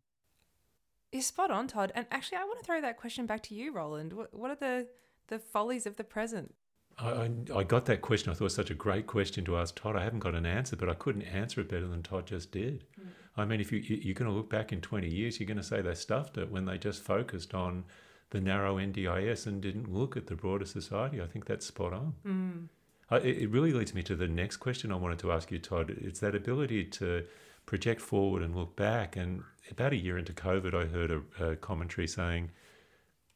You're 1.12 1.22
spot 1.22 1.50
on, 1.50 1.68
Todd. 1.68 1.92
And 1.94 2.06
actually, 2.10 2.38
I 2.38 2.44
want 2.44 2.58
to 2.58 2.64
throw 2.64 2.80
that 2.80 2.96
question 2.96 3.26
back 3.26 3.42
to 3.44 3.54
you, 3.54 3.72
Roland. 3.72 4.12
What, 4.12 4.50
are 4.50 4.56
the, 4.56 4.88
the 5.28 5.38
follies 5.38 5.86
of 5.86 5.96
the 5.96 6.04
present? 6.04 6.54
I, 6.98 7.30
I 7.54 7.62
got 7.62 7.84
that 7.86 8.00
question. 8.00 8.30
I 8.30 8.34
thought 8.34 8.42
it 8.42 8.44
was 8.44 8.54
such 8.54 8.70
a 8.70 8.74
great 8.74 9.06
question 9.06 9.44
to 9.44 9.56
ask 9.58 9.74
Todd. 9.74 9.96
I 9.96 10.04
haven't 10.04 10.20
got 10.20 10.34
an 10.34 10.46
answer, 10.46 10.76
but 10.76 10.88
I 10.88 10.94
couldn't 10.94 11.22
answer 11.22 11.60
it 11.60 11.68
better 11.68 11.86
than 11.86 12.02
Todd 12.02 12.26
just 12.26 12.52
did. 12.52 12.84
Mm. 12.98 13.08
I 13.36 13.44
mean, 13.44 13.60
if 13.60 13.70
you, 13.70 13.78
you're 13.78 14.14
going 14.14 14.30
to 14.30 14.36
look 14.36 14.48
back 14.48 14.72
in 14.72 14.80
20 14.80 15.08
years, 15.08 15.38
you're 15.38 15.46
going 15.46 15.58
to 15.58 15.62
say 15.62 15.82
they 15.82 15.94
stuffed 15.94 16.38
it 16.38 16.50
when 16.50 16.64
they 16.64 16.78
just 16.78 17.02
focused 17.02 17.54
on 17.54 17.84
the 18.30 18.40
narrow 18.40 18.76
NDIS 18.76 19.46
and 19.46 19.60
didn't 19.60 19.92
look 19.92 20.16
at 20.16 20.26
the 20.26 20.34
broader 20.34 20.64
society. 20.64 21.20
I 21.20 21.26
think 21.26 21.44
that's 21.44 21.66
spot 21.66 21.92
on. 21.92 22.14
Mm. 22.26 22.68
I, 23.10 23.18
it 23.18 23.50
really 23.50 23.72
leads 23.72 23.94
me 23.94 24.02
to 24.04 24.16
the 24.16 24.26
next 24.26 24.56
question 24.56 24.90
I 24.90 24.96
wanted 24.96 25.18
to 25.20 25.32
ask 25.32 25.50
you, 25.50 25.58
Todd. 25.58 25.94
It's 26.00 26.20
that 26.20 26.34
ability 26.34 26.84
to 26.84 27.24
project 27.66 28.00
forward 28.00 28.42
and 28.42 28.54
look 28.54 28.76
back. 28.76 29.16
And 29.16 29.42
about 29.70 29.92
a 29.92 29.96
year 29.96 30.16
into 30.16 30.32
COVID, 30.32 30.74
I 30.74 30.86
heard 30.86 31.10
a, 31.10 31.44
a 31.44 31.56
commentary 31.56 32.06
saying, 32.06 32.50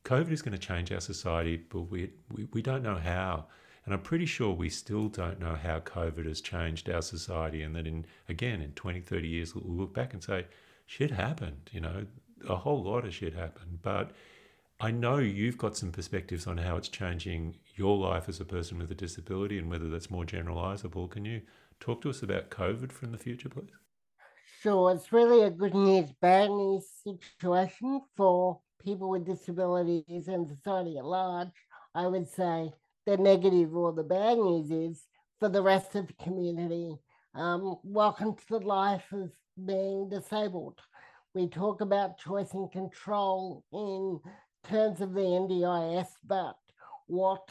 COVID 0.05 0.31
is 0.31 0.41
going 0.41 0.53
to 0.53 0.59
change 0.59 0.91
our 0.93 1.01
society, 1.01 1.57
but 1.69 1.83
we, 1.83 2.11
we, 2.33 2.49
we 2.53 2.63
don't 2.63 2.83
know 2.83 2.97
how. 2.97 3.47
And 3.85 3.95
I'm 3.95 4.01
pretty 4.01 4.27
sure 4.27 4.53
we 4.53 4.71
still 4.71 5.09
don't 5.09 5.41
know 5.41 5.57
how 5.57 5.81
COVID 5.81 6.27
has 6.27 6.41
changed 6.41 6.89
our 6.89 7.03
society. 7.03 7.63
And 7.63 7.75
that 7.77 7.87
in, 7.87 8.07
again, 8.29 8.61
in 8.63 8.73
20, 8.73 9.01
30 9.01 9.29
years, 9.29 9.55
we'll 9.55 9.65
look 9.75 9.93
back 9.93 10.13
and 10.15 10.23
say, 10.23 10.47
shit 10.87 11.11
happened, 11.11 11.71
you 11.73 11.81
know, 11.81 12.07
a 12.49 12.57
whole 12.57 12.83
lot 12.83 13.05
of 13.05 13.15
shit 13.15 13.35
happened. 13.35 13.81
But 13.83 14.13
I 14.79 14.91
know 14.91 15.19
you've 15.19 15.59
got 15.59 15.77
some 15.77 15.93
perspectives 15.93 16.47
on 16.47 16.59
how 16.59 16.77
it's 16.77 16.89
changing 16.89 17.57
your 17.75 17.97
life 17.97 18.29
as 18.29 18.41
a 18.41 18.45
person 18.45 18.79
with 18.79 18.91
a 18.91 18.95
disability 18.95 19.59
and 19.59 19.71
whether 19.71 19.89
that's 19.89 20.11
more 20.11 20.25
generalizable. 20.25 21.11
Can 21.11 21.25
you 21.25 21.43
talk 21.81 22.01
to 22.03 22.11
us 22.11 22.23
about 22.23 22.51
COVID 22.51 22.93
from 22.93 23.13
the 23.13 23.19
future, 23.19 23.49
please? 23.49 23.71
Sure. 24.63 24.93
It's 24.93 25.11
really 25.11 25.47
a 25.47 25.51
good 25.51 25.75
news, 25.75 26.13
bad 26.21 26.51
news 26.51 26.87
situation 27.03 28.03
for 28.15 28.61
people 28.85 29.09
with 29.09 29.25
disabilities 29.25 30.29
and 30.29 30.47
society 30.47 30.99
at 30.99 31.07
large, 31.07 31.49
I 31.95 32.07
would 32.07 32.29
say 32.29 32.71
the 33.07 33.17
negative 33.17 33.75
or 33.75 33.95
the 33.95 34.03
bad 34.03 34.37
news 34.37 34.71
is 34.71 35.07
for 35.39 35.49
the 35.49 35.63
rest 35.63 35.95
of 35.95 36.09
the 36.09 36.13
community. 36.23 36.95
Um, 37.35 37.77
welcome 37.83 38.35
to 38.35 38.45
the 38.51 38.59
life 38.59 39.11
of 39.13 39.31
being 39.65 40.11
disabled. 40.11 40.79
We 41.33 41.49
talk 41.49 41.81
about 41.81 42.19
choice 42.19 42.53
and 42.53 42.71
control 42.71 43.65
in 43.73 44.21
terms 44.71 45.01
of 45.01 45.15
the 45.15 45.23
NDIS, 45.23 46.09
but 46.27 46.57
what 47.07 47.49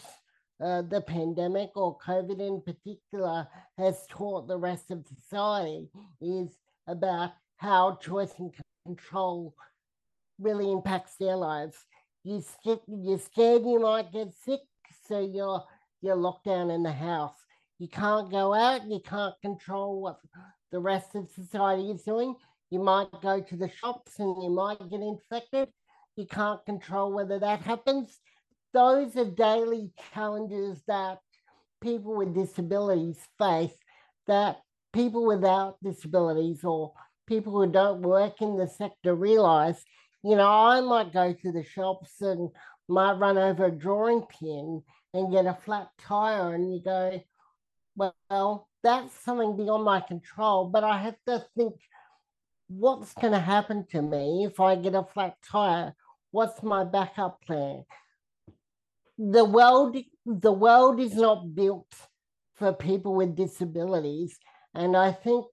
uh, 0.63 0.83
the 0.83 1.01
pandemic 1.01 1.71
or 1.75 1.97
COVID 1.97 2.39
in 2.39 2.61
particular 2.61 3.47
has 3.79 4.05
taught 4.11 4.47
the 4.47 4.59
rest 4.59 4.91
of 4.91 5.07
society 5.07 5.89
is 6.21 6.55
about 6.89 7.31
how 7.57 7.97
choice 8.01 8.33
and 8.39 8.53
control 8.85 9.53
really 10.39 10.71
impacts 10.71 11.15
their 11.17 11.35
lives. 11.35 11.77
You 12.23 12.43
sick, 12.63 12.79
you're 12.87 13.19
scared 13.19 13.63
you 13.63 13.79
might 13.79 14.11
get 14.11 14.33
sick, 14.33 14.61
so 15.07 15.19
you're 15.19 15.63
you're 16.01 16.15
locked 16.15 16.45
down 16.45 16.71
in 16.71 16.83
the 16.83 16.91
house. 16.91 17.35
You 17.77 17.87
can't 17.87 18.31
go 18.31 18.53
out. 18.53 18.87
You 18.87 18.99
can't 18.99 19.35
control 19.41 20.01
what 20.01 20.19
the 20.71 20.79
rest 20.79 21.15
of 21.15 21.29
society 21.29 21.91
is 21.91 22.03
doing. 22.03 22.35
You 22.69 22.79
might 22.79 23.21
go 23.21 23.41
to 23.41 23.55
the 23.55 23.69
shops 23.69 24.19
and 24.19 24.43
you 24.43 24.49
might 24.49 24.89
get 24.89 25.01
infected. 25.01 25.69
You 26.15 26.25
can't 26.25 26.63
control 26.65 27.13
whether 27.13 27.39
that 27.39 27.61
happens. 27.61 28.19
Those 28.73 29.15
are 29.15 29.25
daily 29.25 29.91
challenges 30.13 30.81
that 30.87 31.19
people 31.81 32.15
with 32.15 32.35
disabilities 32.35 33.17
face 33.37 33.75
that 34.27 34.59
people 34.93 35.25
without 35.25 35.77
disabilities 35.83 36.63
or 36.63 36.93
people 37.27 37.53
who 37.53 37.71
don't 37.71 38.01
work 38.01 38.41
in 38.41 38.57
the 38.57 38.67
sector 38.67 39.13
realize 39.13 39.83
you 40.23 40.35
know, 40.35 40.47
I 40.47 40.81
might 40.81 41.13
go 41.13 41.33
to 41.33 41.51
the 41.51 41.63
shops 41.63 42.21
and 42.21 42.49
might 42.87 43.13
run 43.13 43.37
over 43.37 43.65
a 43.65 43.71
drawing 43.71 44.23
pin 44.23 44.83
and 45.13 45.31
get 45.31 45.45
a 45.45 45.57
flat 45.65 45.87
tire, 45.97 46.53
and 46.53 46.73
you 46.73 46.81
go, 46.83 47.21
well, 47.95 48.67
that's 48.83 49.13
something 49.23 49.57
beyond 49.57 49.83
my 49.83 50.01
control, 50.01 50.65
but 50.65 50.83
I 50.83 50.97
have 51.01 51.15
to 51.27 51.45
think 51.55 51.75
what's 52.67 53.13
going 53.13 53.33
to 53.33 53.39
happen 53.39 53.85
to 53.91 54.01
me 54.01 54.45
if 54.45 54.59
I 54.59 54.75
get 54.75 54.93
a 54.93 55.03
flat 55.03 55.35
tire? 55.49 55.95
What's 56.31 56.61
my 56.61 56.83
backup 56.83 57.41
plan? 57.41 57.83
The 59.17 59.43
world, 59.43 59.97
the 60.25 60.51
world 60.51 60.99
is 60.99 61.15
not 61.15 61.55
built 61.55 61.91
for 62.55 62.71
people 62.71 63.15
with 63.15 63.35
disabilities. 63.35 64.37
And 64.79 64.95
I 64.95 65.11
think 65.11 65.45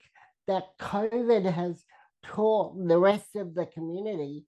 that 0.47 0.78
COVID 0.80 1.52
has 1.52 1.85
taught 2.23 2.76
the 2.87 2.97
rest 2.97 3.35
of 3.35 3.56
the 3.56 3.66
community 3.66 4.45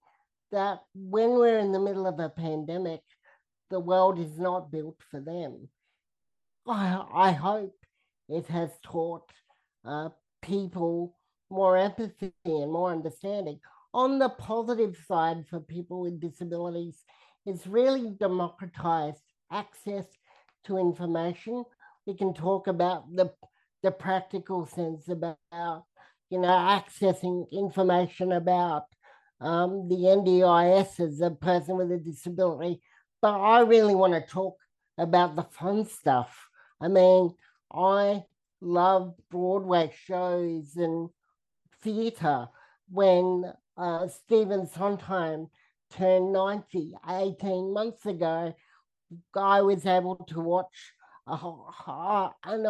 that 0.53 0.79
when 0.95 1.31
we're 1.31 1.59
in 1.59 1.73
the 1.73 1.81
middle 1.81 2.07
of 2.07 2.17
a 2.21 2.29
pandemic, 2.29 3.01
the 3.69 3.79
world 3.81 4.19
is 4.19 4.39
not 4.39 4.71
built 4.71 4.95
for 5.11 5.19
them. 5.19 5.67
I, 6.65 7.03
I 7.13 7.31
hope 7.33 7.75
it 8.29 8.47
has 8.47 8.69
taught 8.81 9.29
uh, 9.83 10.09
people 10.41 11.17
more 11.49 11.75
empathy 11.75 12.31
and 12.45 12.71
more 12.71 12.93
understanding. 12.93 13.59
On 13.93 14.17
the 14.17 14.29
positive 14.29 14.95
side, 15.09 15.45
for 15.49 15.59
people 15.59 15.99
with 15.99 16.21
disabilities, 16.21 17.03
it's 17.45 17.67
really 17.67 18.11
democratized 18.17 19.23
access 19.51 20.05
to 20.67 20.77
information. 20.77 21.65
We 22.05 22.13
can 22.13 22.33
talk 22.33 22.67
about 22.67 23.13
the 23.13 23.33
the 23.83 23.91
practical 23.91 24.65
sense 24.65 25.07
about 25.07 25.37
you 26.29 26.39
know 26.39 26.47
accessing 26.47 27.49
information 27.51 28.31
about 28.31 28.83
um, 29.41 29.87
the 29.87 29.95
NDIS 29.95 30.99
as 30.99 31.21
a 31.21 31.31
person 31.31 31.77
with 31.77 31.91
a 31.91 31.97
disability. 31.97 32.81
But 33.21 33.39
I 33.39 33.61
really 33.61 33.95
want 33.95 34.13
to 34.13 34.21
talk 34.21 34.57
about 34.97 35.35
the 35.35 35.43
fun 35.43 35.85
stuff. 35.85 36.47
I 36.81 36.87
mean, 36.87 37.33
I 37.71 38.23
love 38.61 39.15
Broadway 39.29 39.91
shows 40.05 40.75
and 40.75 41.09
theatre. 41.81 42.47
When 42.91 43.45
uh, 43.77 44.07
Stephen 44.07 44.67
Sondheim 44.67 45.47
turned 45.91 46.33
90 46.33 46.93
18 47.07 47.73
months 47.73 48.05
ago, 48.05 48.53
I 49.35 49.61
was 49.61 49.85
able 49.85 50.15
to 50.15 50.39
watch 50.39 50.93
a, 51.27 51.35
whole, 51.35 51.73
a, 51.87 52.31
an 52.45 52.65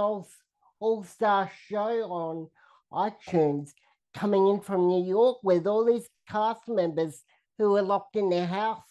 all, 0.79 0.98
all-star 0.98 1.51
show 1.67 2.03
on 2.03 2.50
iTunes 2.91 3.71
coming 4.13 4.48
in 4.48 4.59
from 4.59 4.88
New 4.88 5.05
York 5.05 5.38
with 5.43 5.67
all 5.67 5.86
these 5.86 6.09
cast 6.29 6.67
members 6.67 7.24
who 7.57 7.71
were 7.71 7.81
locked 7.81 8.15
in 8.15 8.29
their 8.29 8.48
house 8.48 8.83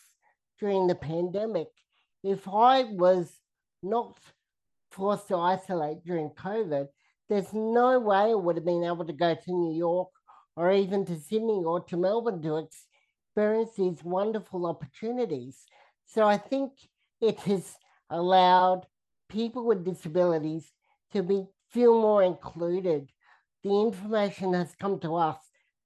during 0.61 0.87
the 0.87 0.95
pandemic. 0.95 1.69
If 2.23 2.49
I 2.49 2.85
was 2.85 3.31
not 3.83 4.19
forced 4.91 5.29
to 5.29 5.37
isolate 5.37 6.05
during 6.05 6.31
COVID, 6.31 6.89
there's 7.29 7.53
no 7.53 7.99
way 7.99 8.17
I 8.17 8.35
would 8.35 8.57
have 8.57 8.65
been 8.65 8.85
able 8.85 9.05
to 9.05 9.13
go 9.13 9.35
to 9.35 9.53
New 9.53 9.77
York 9.77 10.09
or 10.57 10.73
even 10.73 11.05
to 11.07 11.17
Sydney 11.17 11.63
or 11.65 11.81
to 11.85 11.97
Melbourne 11.97 12.43
to 12.43 12.67
experience 13.37 13.71
these 13.77 14.03
wonderful 14.03 14.67
opportunities. 14.67 15.65
So 16.07 16.27
I 16.27 16.39
think 16.39 16.73
it 17.21 17.39
has 17.41 17.77
allowed 18.11 18.87
people 19.29 19.67
with 19.67 19.85
disabilities 19.85 20.73
to 21.13 21.23
be 21.23 21.47
feel 21.71 22.01
more 22.01 22.23
included. 22.23 23.11
The 23.65 23.81
information 23.81 24.55
has 24.55 24.75
come 24.79 25.01
to 25.01 25.17
us, 25.17 25.39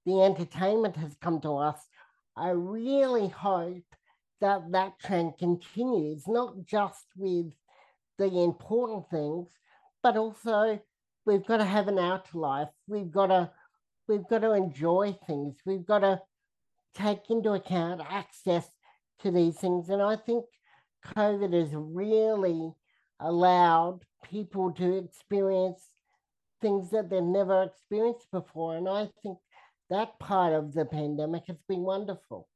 the 0.05 0.21
entertainment 0.21 0.95
has 0.97 1.15
come 1.21 1.41
to 1.41 1.57
us. 1.57 1.79
I 2.35 2.49
really 2.49 3.27
hope 3.27 3.83
that 4.41 4.71
that 4.71 4.99
trend 4.99 5.37
continues, 5.37 6.27
not 6.27 6.65
just 6.65 7.05
with 7.15 7.53
the 8.17 8.43
important 8.43 9.09
things, 9.09 9.49
but 10.01 10.17
also 10.17 10.79
we've 11.25 11.45
got 11.45 11.57
to 11.57 11.65
have 11.65 11.87
an 11.87 11.99
outer 11.99 12.37
life. 12.37 12.69
We've 12.87 13.11
got 13.11 13.27
to 13.27 13.51
we've 14.07 14.27
got 14.29 14.39
to 14.39 14.51
enjoy 14.51 15.17
things. 15.25 15.55
We've 15.65 15.85
got 15.85 15.99
to 15.99 16.21
take 16.93 17.29
into 17.29 17.53
account 17.53 18.01
access 18.07 18.67
to 19.21 19.31
these 19.31 19.55
things. 19.55 19.89
And 19.89 20.01
I 20.01 20.15
think 20.15 20.45
COVID 21.15 21.53
has 21.53 21.69
really 21.73 22.73
allowed 23.19 24.01
people 24.23 24.71
to 24.73 24.97
experience 24.97 25.89
things 26.61 26.89
that 26.91 27.09
they've 27.09 27.21
never 27.21 27.63
experienced 27.63 28.31
before. 28.31 28.77
And 28.77 28.87
I 28.87 29.09
think 29.21 29.37
that 29.89 30.17
part 30.19 30.53
of 30.53 30.73
the 30.73 30.85
pandemic 30.85 31.43
has 31.47 31.57
been 31.67 31.81
wonderful. 31.81 32.47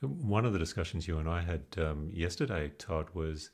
One 0.00 0.44
of 0.44 0.52
the 0.52 0.58
discussions 0.58 1.08
you 1.08 1.18
and 1.18 1.28
I 1.28 1.40
had 1.40 1.62
um, 1.78 2.10
yesterday, 2.12 2.72
Todd, 2.78 3.08
was 3.14 3.50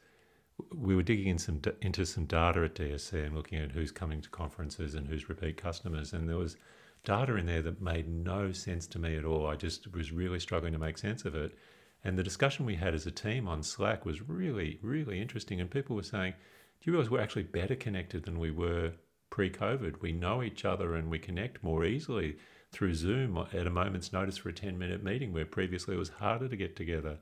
we 0.74 0.94
were 0.94 1.02
digging 1.02 1.28
in 1.28 1.38
some 1.38 1.62
into 1.80 2.04
some 2.04 2.26
data 2.26 2.64
at 2.64 2.74
DSC 2.74 3.24
and 3.24 3.34
looking 3.34 3.58
at 3.58 3.70
who's 3.70 3.92
coming 3.92 4.20
to 4.20 4.28
conferences 4.28 4.94
and 4.94 5.06
who's 5.06 5.28
repeat 5.28 5.56
customers, 5.56 6.12
and 6.12 6.28
there 6.28 6.36
was 6.36 6.56
data 7.04 7.36
in 7.36 7.46
there 7.46 7.62
that 7.62 7.80
made 7.80 8.08
no 8.08 8.52
sense 8.52 8.86
to 8.88 8.98
me 8.98 9.16
at 9.16 9.24
all. 9.24 9.46
I 9.46 9.56
just 9.56 9.92
was 9.94 10.12
really 10.12 10.40
struggling 10.40 10.72
to 10.72 10.78
make 10.78 10.98
sense 10.98 11.24
of 11.24 11.34
it. 11.34 11.56
And 12.04 12.18
the 12.18 12.22
discussion 12.22 12.66
we 12.66 12.76
had 12.76 12.94
as 12.94 13.06
a 13.06 13.10
team 13.10 13.46
on 13.48 13.62
Slack 13.62 14.04
was 14.04 14.26
really, 14.28 14.78
really 14.82 15.20
interesting. 15.20 15.60
And 15.60 15.70
people 15.70 15.96
were 15.96 16.02
saying, 16.02 16.34
Do 16.80 16.90
you 16.90 16.92
realize 16.92 17.10
we're 17.10 17.20
actually 17.20 17.42
better 17.42 17.76
connected 17.76 18.24
than 18.24 18.38
we 18.38 18.50
were 18.50 18.92
pre 19.28 19.50
COVID? 19.50 20.00
We 20.00 20.12
know 20.12 20.42
each 20.42 20.64
other 20.64 20.94
and 20.94 21.10
we 21.10 21.18
connect 21.18 21.62
more 21.62 21.84
easily 21.84 22.36
through 22.72 22.94
Zoom 22.94 23.36
at 23.52 23.66
a 23.66 23.70
moment's 23.70 24.14
notice 24.14 24.38
for 24.38 24.48
a 24.48 24.54
10 24.54 24.78
minute 24.78 25.02
meeting 25.02 25.32
where 25.32 25.44
previously 25.44 25.94
it 25.94 25.98
was 25.98 26.08
harder 26.08 26.48
to 26.48 26.56
get 26.56 26.76
together. 26.76 27.18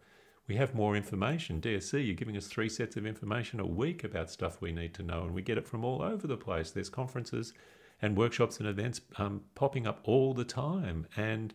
We 0.46 0.56
have 0.56 0.74
more 0.74 0.96
information. 0.96 1.60
DSC, 1.60 2.06
you're 2.06 2.14
giving 2.14 2.36
us 2.36 2.46
three 2.46 2.68
sets 2.68 2.96
of 2.96 3.04
information 3.04 3.58
a 3.58 3.66
week 3.66 4.04
about 4.04 4.30
stuff 4.30 4.60
we 4.60 4.72
need 4.72 4.94
to 4.94 5.02
know, 5.02 5.24
and 5.24 5.34
we 5.34 5.42
get 5.42 5.58
it 5.58 5.66
from 5.66 5.84
all 5.84 6.02
over 6.02 6.26
the 6.26 6.36
place. 6.36 6.70
There's 6.70 6.88
conferences 6.88 7.52
and 8.00 8.16
workshops 8.16 8.58
and 8.58 8.68
events 8.68 9.00
um, 9.16 9.42
popping 9.56 9.86
up 9.86 10.00
all 10.04 10.34
the 10.34 10.44
time. 10.44 11.06
And 11.16 11.52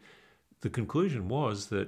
the 0.61 0.69
conclusion 0.69 1.27
was 1.27 1.67
that 1.67 1.87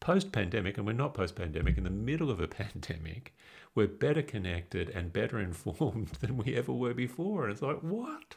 post 0.00 0.32
pandemic, 0.32 0.78
and 0.78 0.86
we're 0.86 0.94
not 0.94 1.14
post 1.14 1.36
pandemic, 1.36 1.78
in 1.78 1.84
the 1.84 1.90
middle 1.90 2.30
of 2.30 2.40
a 2.40 2.48
pandemic, 2.62 3.34
we're 3.74 3.86
better 3.86 4.22
connected 4.22 4.88
and 4.90 5.12
better 5.12 5.40
informed 5.48 6.08
than 6.20 6.36
we 6.36 6.56
ever 6.56 6.72
were 6.72 6.94
before. 6.94 7.44
And 7.44 7.52
it's 7.52 7.62
like, 7.62 7.80
what? 7.80 8.36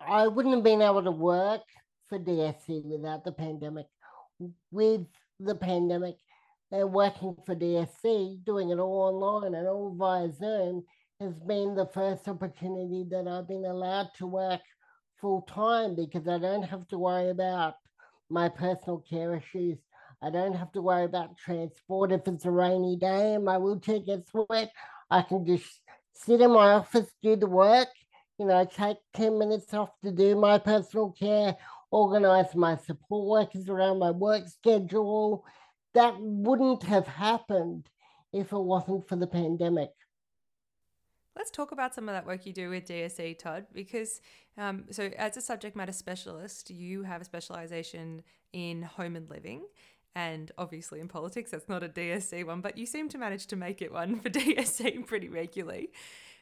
I 0.00 0.26
wouldn't 0.26 0.54
have 0.54 0.64
been 0.64 0.82
able 0.82 1.02
to 1.02 1.10
work 1.10 1.62
for 2.08 2.18
DSC 2.18 2.84
without 2.84 3.24
the 3.24 3.32
pandemic. 3.32 3.86
With 4.70 5.06
the 5.38 5.54
pandemic 5.54 6.16
and 6.70 6.92
working 6.92 7.36
for 7.44 7.54
DSC, 7.54 8.44
doing 8.44 8.70
it 8.70 8.78
all 8.78 9.14
online 9.14 9.54
and 9.54 9.68
all 9.68 9.94
via 9.94 10.32
Zoom, 10.32 10.84
has 11.20 11.34
been 11.46 11.74
the 11.74 11.86
first 11.86 12.26
opportunity 12.26 13.04
that 13.10 13.28
I've 13.28 13.46
been 13.46 13.64
allowed 13.64 14.08
to 14.18 14.26
work 14.26 14.60
full 15.20 15.42
time 15.42 15.94
because 15.94 16.26
I 16.26 16.38
don't 16.38 16.64
have 16.64 16.88
to 16.88 16.98
worry 16.98 17.30
about 17.30 17.74
my 18.28 18.48
personal 18.48 19.04
care 19.08 19.36
issues. 19.36 19.78
I 20.22 20.30
don't 20.30 20.54
have 20.54 20.70
to 20.72 20.82
worry 20.82 21.04
about 21.04 21.36
transport 21.36 22.12
if 22.12 22.28
it's 22.28 22.44
a 22.44 22.50
rainy 22.50 22.96
day 22.96 23.34
and 23.34 23.44
my 23.44 23.58
wheelchair 23.58 23.98
gets 23.98 24.30
wet. 24.32 24.70
I 25.10 25.22
can 25.22 25.44
just 25.44 25.80
sit 26.12 26.40
in 26.40 26.52
my 26.52 26.74
office, 26.74 27.10
do 27.22 27.34
the 27.34 27.48
work, 27.48 27.88
you 28.38 28.46
know, 28.46 28.64
take 28.64 28.98
10 29.14 29.36
minutes 29.36 29.74
off 29.74 29.90
to 30.04 30.12
do 30.12 30.36
my 30.36 30.58
personal 30.58 31.10
care, 31.10 31.56
organize 31.90 32.54
my 32.54 32.76
support 32.76 33.26
workers 33.26 33.68
around 33.68 33.98
my 33.98 34.12
work 34.12 34.46
schedule. 34.46 35.44
That 35.94 36.14
wouldn't 36.20 36.84
have 36.84 37.08
happened 37.08 37.88
if 38.32 38.52
it 38.52 38.58
wasn't 38.58 39.08
for 39.08 39.16
the 39.16 39.26
pandemic. 39.26 39.90
Let's 41.36 41.50
talk 41.50 41.72
about 41.72 41.94
some 41.94 42.08
of 42.08 42.14
that 42.14 42.26
work 42.26 42.46
you 42.46 42.52
do 42.52 42.70
with 42.70 42.86
DSC, 42.86 43.38
Todd, 43.38 43.66
because 43.72 44.20
um, 44.56 44.84
so 44.90 45.10
as 45.16 45.36
a 45.36 45.40
subject 45.40 45.74
matter 45.74 45.92
specialist, 45.92 46.70
you 46.70 47.02
have 47.02 47.22
a 47.22 47.24
specialization 47.24 48.22
in 48.52 48.82
home 48.82 49.16
and 49.16 49.28
living 49.28 49.62
and 50.14 50.52
obviously 50.58 51.00
in 51.00 51.08
politics. 51.08 51.50
That's 51.50 51.68
not 51.68 51.82
a 51.82 51.88
DSC 51.88 52.44
one, 52.46 52.60
but 52.60 52.76
you 52.76 52.86
seem 52.86 53.08
to 53.10 53.18
manage 53.18 53.46
to 53.48 53.56
make 53.56 53.82
it 53.82 53.92
one 53.92 54.20
for 54.20 54.30
DSC 54.30 55.06
pretty 55.06 55.28
regularly. 55.28 55.90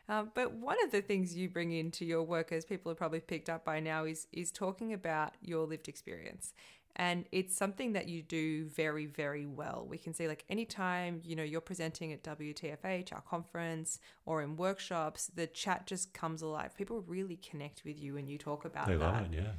Um, 0.08 0.32
but 0.34 0.52
one 0.52 0.76
of 0.84 0.90
the 0.90 1.02
things 1.02 1.36
you 1.36 1.48
bring 1.48 1.72
into 1.72 2.04
your 2.04 2.24
work, 2.24 2.50
as 2.50 2.64
people 2.64 2.90
have 2.90 2.98
probably 2.98 3.20
picked 3.20 3.48
up 3.48 3.64
by 3.64 3.78
now, 3.80 4.04
is 4.04 4.26
is 4.32 4.50
talking 4.50 4.92
about 4.92 5.34
your 5.40 5.66
lived 5.66 5.88
experience 5.88 6.52
and 6.96 7.24
it's 7.32 7.56
something 7.56 7.92
that 7.92 8.08
you 8.08 8.22
do 8.22 8.64
very 8.66 9.06
very 9.06 9.46
well 9.46 9.86
we 9.88 9.98
can 9.98 10.12
see 10.12 10.26
like 10.26 10.44
anytime 10.48 11.20
you 11.24 11.36
know 11.36 11.42
you're 11.42 11.60
presenting 11.60 12.12
at 12.12 12.22
wtfh 12.22 13.12
our 13.12 13.20
conference 13.22 14.00
or 14.26 14.42
in 14.42 14.56
workshops 14.56 15.30
the 15.34 15.46
chat 15.46 15.86
just 15.86 16.12
comes 16.12 16.42
alive 16.42 16.76
people 16.76 17.02
really 17.06 17.36
connect 17.36 17.82
with 17.84 17.98
you 17.98 18.14
when 18.14 18.26
you 18.26 18.38
talk 18.38 18.64
about 18.64 18.86
they 18.86 18.96
that 18.96 19.22
learn, 19.22 19.32
yeah 19.32 19.52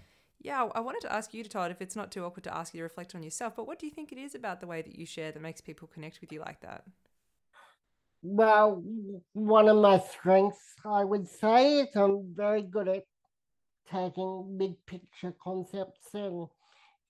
yeah 0.44 0.68
i 0.76 0.80
wanted 0.80 1.02
to 1.02 1.12
ask 1.12 1.34
you 1.34 1.44
to 1.44 1.50
todd 1.50 1.72
if 1.72 1.82
it's 1.82 1.96
not 1.96 2.12
too 2.12 2.24
awkward 2.24 2.44
to 2.44 2.56
ask 2.56 2.74
you 2.74 2.80
to 2.80 2.84
reflect 2.84 3.16
on 3.16 3.24
yourself 3.24 3.56
but 3.56 3.68
what 3.68 3.80
do 3.80 3.86
you 3.86 3.92
think 3.92 4.12
it 4.12 4.18
is 4.18 4.36
about 4.36 4.60
the 4.60 4.68
way 4.68 4.82
that 4.82 4.98
you 4.98 5.06
share 5.06 5.32
that 5.32 5.42
makes 5.42 5.62
people 5.62 5.88
connect 5.88 6.20
with 6.22 6.32
you 6.32 6.40
like 6.40 6.60
that 6.62 6.84
well 8.24 8.84
one 9.34 9.68
of 9.68 9.78
my 9.78 10.00
strengths 10.00 10.76
i 10.86 11.04
would 11.04 11.28
say 11.28 11.80
is 11.80 11.96
i'm 11.96 12.34
very 12.36 12.62
good 12.62 12.88
at 12.88 13.04
taking 13.92 14.58
big 14.58 14.74
picture 14.86 15.34
concepts 15.44 16.14
and 16.14 16.48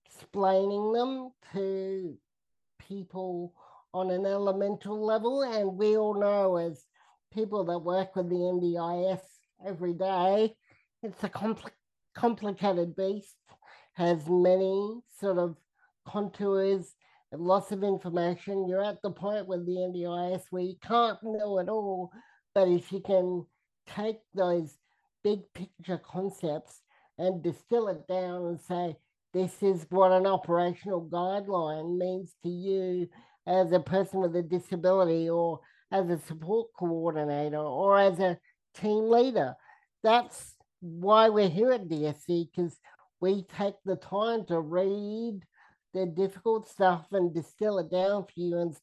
explaining 0.06 0.92
them 0.94 1.32
to 1.54 2.18
people 2.80 3.54
on 3.94 4.10
an 4.10 4.26
elemental 4.26 5.04
level. 5.06 5.44
And 5.44 5.78
we 5.78 5.98
all 5.98 6.20
know, 6.20 6.58
as 6.58 6.86
people 7.34 7.64
that 7.66 7.80
work 7.80 8.16
with 8.16 8.30
the 8.30 8.36
NDIS 8.36 9.22
every 9.66 9.94
day, 9.94 10.56
it's 11.04 11.24
a 11.24 11.30
compl- 11.30 11.70
complicated 12.16 12.96
beast, 12.96 13.36
has 13.94 14.28
many 14.28 15.02
sort 15.20 15.38
of 15.38 15.56
contours, 16.08 16.96
lots 17.32 17.72
of 17.72 17.84
information. 17.84 18.68
You're 18.68 18.84
at 18.84 19.02
the 19.02 19.12
point 19.12 19.48
with 19.48 19.66
the 19.66 19.74
NDIS 19.74 20.44
where 20.50 20.64
you 20.64 20.76
can't 20.82 21.18
know 21.24 21.60
it 21.60 21.70
all, 21.70 22.12
but 22.54 22.68
if 22.68 22.92
you 22.92 23.02
can 23.02 23.46
take 23.88 24.20
those 24.34 24.78
big 25.24 25.42
picture 25.54 26.00
concepts 26.00 26.82
and 27.18 27.44
distill 27.44 27.88
it 27.88 28.08
down 28.08 28.46
and 28.46 28.60
say, 28.60 28.96
this 29.34 29.62
is 29.62 29.86
what 29.90 30.12
an 30.12 30.26
operational 30.26 31.08
guideline 31.08 31.98
means 31.98 32.36
to 32.44 32.50
you 32.50 33.08
as 33.48 33.72
a 33.72 33.80
person 33.80 34.20
with 34.20 34.36
a 34.36 34.42
disability 34.42 35.30
or 35.30 35.60
as 35.92 36.10
a 36.10 36.20
support 36.20 36.68
coordinator 36.78 37.58
or 37.58 37.98
as 37.98 38.20
a 38.20 38.38
team 38.76 39.10
leader. 39.10 39.56
That's 40.04 40.56
why 40.82 41.30
we're 41.30 41.50
here 41.50 41.72
at 41.72 41.88
DSC 41.88 42.50
because 42.54 42.78
we 43.20 43.46
take 43.56 43.76
the 43.86 43.96
time 43.96 44.46
to 44.46 44.60
read 44.60 45.42
the 45.94 46.06
difficult 46.06 46.68
stuff 46.68 47.06
and 47.12 47.34
distill 47.34 47.80
it 47.80 47.92
down 47.92 48.24
for 48.24 48.34
you 48.36 48.60
and 48.60 48.76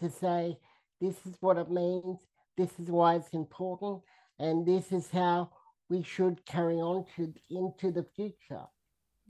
to 0.00 0.08
say, 0.08 0.56
this 1.00 1.16
is 1.26 1.36
what 1.40 1.58
it 1.58 1.70
means, 1.70 2.18
this 2.56 2.70
is 2.78 2.88
why 2.88 3.16
it's 3.16 3.32
important, 3.32 4.00
and 4.38 4.64
this 4.64 4.92
is 4.92 5.10
how 5.10 5.50
we 5.88 6.02
should 6.02 6.44
carry 6.46 6.76
on 6.76 7.04
to 7.16 7.32
into 7.50 7.90
the 7.90 8.06
future. 8.14 8.64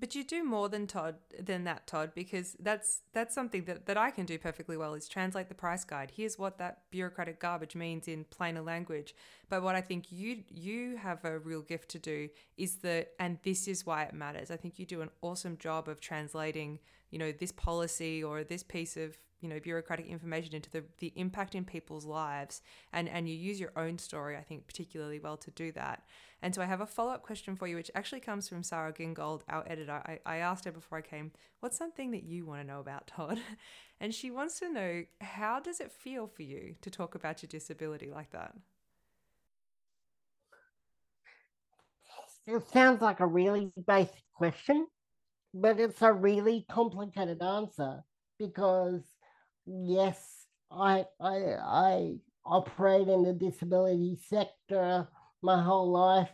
But 0.02 0.16
you 0.16 0.24
do 0.24 0.42
more 0.42 0.68
than 0.68 0.88
Todd 0.88 1.14
than 1.38 1.62
that, 1.62 1.86
Todd, 1.86 2.10
because 2.12 2.56
that's 2.58 3.02
that's 3.12 3.32
something 3.32 3.66
that, 3.66 3.86
that 3.86 3.96
I 3.96 4.10
can 4.10 4.26
do 4.26 4.36
perfectly 4.36 4.76
well 4.76 4.94
is 4.94 5.06
translate 5.06 5.48
the 5.48 5.54
price 5.54 5.84
guide. 5.84 6.10
Here's 6.16 6.36
what 6.36 6.58
that 6.58 6.80
bureaucratic 6.90 7.38
garbage 7.38 7.76
means 7.76 8.08
in 8.08 8.24
plainer 8.24 8.62
language. 8.62 9.14
But 9.48 9.62
what 9.62 9.76
I 9.76 9.80
think 9.80 10.06
you 10.10 10.42
you 10.50 10.96
have 10.96 11.24
a 11.24 11.38
real 11.38 11.62
gift 11.62 11.88
to 11.90 12.00
do 12.00 12.28
is 12.56 12.78
the 12.78 13.06
and 13.20 13.38
this 13.44 13.68
is 13.68 13.86
why 13.86 14.02
it 14.02 14.12
matters. 14.12 14.50
I 14.50 14.56
think 14.56 14.76
you 14.80 14.86
do 14.86 15.02
an 15.02 15.10
awesome 15.20 15.56
job 15.56 15.86
of 15.88 16.00
translating, 16.00 16.80
you 17.12 17.20
know, 17.20 17.30
this 17.30 17.52
policy 17.52 18.24
or 18.24 18.42
this 18.42 18.64
piece 18.64 18.96
of 18.96 19.16
you 19.42 19.48
know 19.48 19.60
bureaucratic 19.60 20.06
information 20.06 20.54
into 20.54 20.70
the, 20.70 20.84
the 20.98 21.12
impact 21.16 21.54
in 21.54 21.64
people's 21.64 22.04
lives 22.06 22.62
and 22.92 23.08
and 23.08 23.28
you 23.28 23.34
use 23.34 23.60
your 23.60 23.72
own 23.76 23.98
story 23.98 24.36
i 24.36 24.42
think 24.42 24.66
particularly 24.66 25.18
well 25.18 25.36
to 25.36 25.50
do 25.50 25.72
that. 25.72 26.04
And 26.44 26.54
so 26.54 26.62
i 26.62 26.66
have 26.66 26.80
a 26.80 26.86
follow-up 26.86 27.22
question 27.22 27.56
for 27.56 27.66
you 27.66 27.76
which 27.76 27.90
actually 27.94 28.20
comes 28.20 28.48
from 28.48 28.62
sarah 28.62 28.92
gingold 28.92 29.42
our 29.48 29.64
editor. 29.68 29.92
I, 30.06 30.18
I 30.26 30.36
asked 30.38 30.64
her 30.64 30.72
before 30.72 30.98
i 30.98 31.02
came 31.02 31.32
what's 31.60 31.76
something 31.78 32.10
that 32.12 32.24
you 32.24 32.46
want 32.46 32.60
to 32.62 32.66
know 32.66 32.80
about 32.80 33.06
todd? 33.06 33.40
And 34.00 34.12
she 34.12 34.32
wants 34.32 34.58
to 34.58 34.68
know 34.72 35.04
how 35.20 35.60
does 35.60 35.78
it 35.78 35.92
feel 35.92 36.26
for 36.26 36.42
you 36.42 36.74
to 36.80 36.90
talk 36.90 37.14
about 37.14 37.40
your 37.40 37.48
disability 37.48 38.10
like 38.10 38.30
that? 38.32 38.52
It 42.46 42.62
sounds 42.68 43.00
like 43.00 43.20
a 43.20 43.26
really 43.26 43.72
basic 43.86 44.22
question 44.34 44.86
but 45.54 45.80
it's 45.80 46.02
a 46.02 46.12
really 46.12 46.66
complicated 46.70 47.42
answer 47.42 48.04
because 48.38 49.02
yes, 49.66 50.46
I 50.70 51.06
I 51.20 51.36
I 51.60 52.14
operate 52.44 53.08
in 53.08 53.22
the 53.22 53.32
disability 53.32 54.18
sector 54.28 55.08
my 55.42 55.62
whole 55.62 55.90
life. 55.90 56.30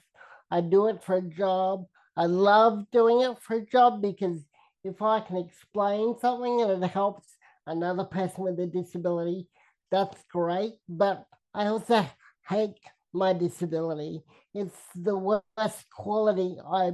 I 0.50 0.60
do 0.60 0.86
it 0.88 1.02
for 1.02 1.16
a 1.16 1.22
job. 1.22 1.86
I 2.16 2.26
love 2.26 2.90
doing 2.90 3.20
it 3.20 3.38
for 3.40 3.56
a 3.56 3.66
job 3.66 4.00
because 4.02 4.40
if 4.84 5.02
I 5.02 5.20
can 5.20 5.36
explain 5.36 6.16
something 6.18 6.62
and 6.62 6.82
it 6.82 6.88
helps 6.90 7.26
another 7.66 8.04
person 8.04 8.44
with 8.44 8.58
a 8.60 8.66
disability, 8.66 9.48
that's 9.90 10.22
great. 10.32 10.74
But 10.88 11.26
I 11.54 11.66
also 11.66 12.06
hate 12.48 12.78
my 13.12 13.32
disability. 13.32 14.22
It's 14.54 14.76
the 14.94 15.16
worst 15.16 15.90
quality 15.94 16.56
I 16.66 16.92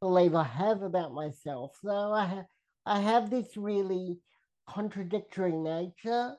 believe 0.00 0.34
I 0.34 0.44
have 0.44 0.82
about 0.82 1.12
myself. 1.14 1.72
So 1.82 1.90
I 2.12 2.24
have 2.26 2.46
I 2.86 3.00
have 3.00 3.30
this 3.30 3.56
really 3.56 4.18
contradictory 4.68 5.52
nature 5.52 6.36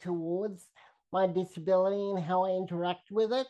towards 0.00 0.64
my 1.12 1.26
disability 1.26 2.10
and 2.10 2.22
how 2.22 2.44
I 2.44 2.50
interact 2.50 3.10
with 3.10 3.32
it. 3.32 3.46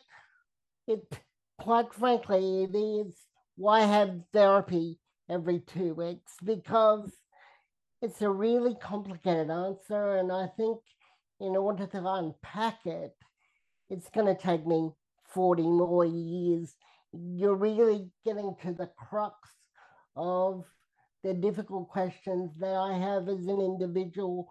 It, 0.87 1.19
quite 1.59 1.93
frankly, 1.93 2.63
it 2.63 2.75
is 2.75 3.15
why 3.55 3.81
have 3.81 4.21
therapy 4.33 4.99
every 5.29 5.59
two 5.59 5.93
weeks 5.93 6.33
because 6.43 7.11
it's 8.01 8.21
a 8.21 8.29
really 8.29 8.75
complicated 8.81 9.49
answer. 9.49 10.17
And 10.17 10.31
I 10.31 10.47
think 10.57 10.79
in 11.39 11.55
order 11.55 11.85
to 11.87 12.05
unpack 12.05 12.85
it, 12.85 13.15
it's 13.89 14.09
going 14.09 14.27
to 14.27 14.41
take 14.41 14.65
me 14.65 14.91
40 15.33 15.63
more 15.63 16.05
years. 16.05 16.75
You're 17.11 17.55
really 17.55 18.09
getting 18.25 18.55
to 18.63 18.73
the 18.73 18.89
crux 18.97 19.35
of 20.15 20.65
the 21.23 21.33
difficult 21.33 21.89
questions 21.89 22.51
that 22.59 22.73
I 22.73 22.97
have 22.97 23.27
as 23.27 23.45
an 23.45 23.59
individual. 23.59 24.49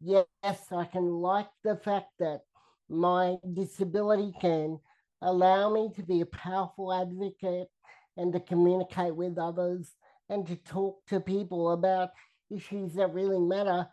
Yes, 0.00 0.26
I 0.70 0.84
can 0.84 1.08
like 1.08 1.48
the 1.64 1.76
fact 1.76 2.10
that 2.20 2.42
my 2.88 3.36
disability 3.54 4.32
can 4.40 4.78
allow 5.22 5.72
me 5.72 5.90
to 5.96 6.02
be 6.02 6.20
a 6.20 6.26
powerful 6.26 6.92
advocate 6.92 7.68
and 8.16 8.32
to 8.32 8.40
communicate 8.40 9.16
with 9.16 9.38
others 9.38 9.94
and 10.28 10.46
to 10.46 10.56
talk 10.56 11.04
to 11.06 11.20
people 11.20 11.72
about 11.72 12.10
issues 12.50 12.94
that 12.94 13.12
really 13.12 13.40
matter. 13.40 13.88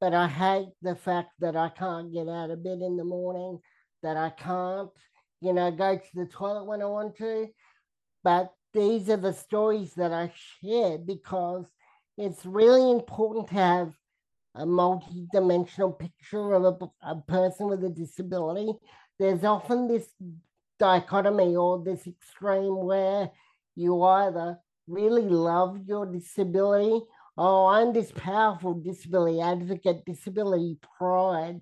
But 0.00 0.14
I 0.14 0.26
hate 0.26 0.70
the 0.82 0.96
fact 0.96 1.30
that 1.40 1.56
I 1.56 1.68
can't 1.68 2.12
get 2.12 2.28
out 2.28 2.50
of 2.50 2.64
bed 2.64 2.80
in 2.80 2.96
the 2.96 3.04
morning, 3.04 3.60
that 4.02 4.16
I 4.16 4.30
can't, 4.30 4.88
you 5.40 5.52
know, 5.52 5.70
go 5.70 5.96
to 5.96 6.10
the 6.14 6.26
toilet 6.26 6.64
when 6.64 6.82
I 6.82 6.86
want 6.86 7.16
to. 7.18 7.48
But 8.24 8.52
these 8.72 9.08
are 9.08 9.16
the 9.16 9.32
stories 9.32 9.94
that 9.94 10.12
I 10.12 10.32
share 10.62 10.98
because 10.98 11.66
it's 12.16 12.44
really 12.44 12.90
important 12.90 13.48
to 13.48 13.54
have 13.54 13.92
a 14.54 14.66
multi-dimensional 14.66 15.92
picture 15.92 16.54
of 16.54 16.64
a, 16.64 17.08
a 17.08 17.16
person 17.22 17.68
with 17.68 17.84
a 17.84 17.88
disability. 17.88 18.72
There's 19.18 19.44
often 19.44 19.88
this 19.88 20.08
dichotomy 20.78 21.56
or 21.56 21.82
this 21.84 22.06
extreme 22.06 22.84
where 22.84 23.30
you 23.76 24.02
either 24.02 24.58
really 24.88 25.28
love 25.28 25.78
your 25.86 26.06
disability, 26.06 27.00
oh, 27.36 27.66
I'm 27.66 27.92
this 27.92 28.12
powerful 28.12 28.74
disability 28.74 29.40
advocate, 29.40 30.04
disability 30.04 30.78
pride, 30.98 31.60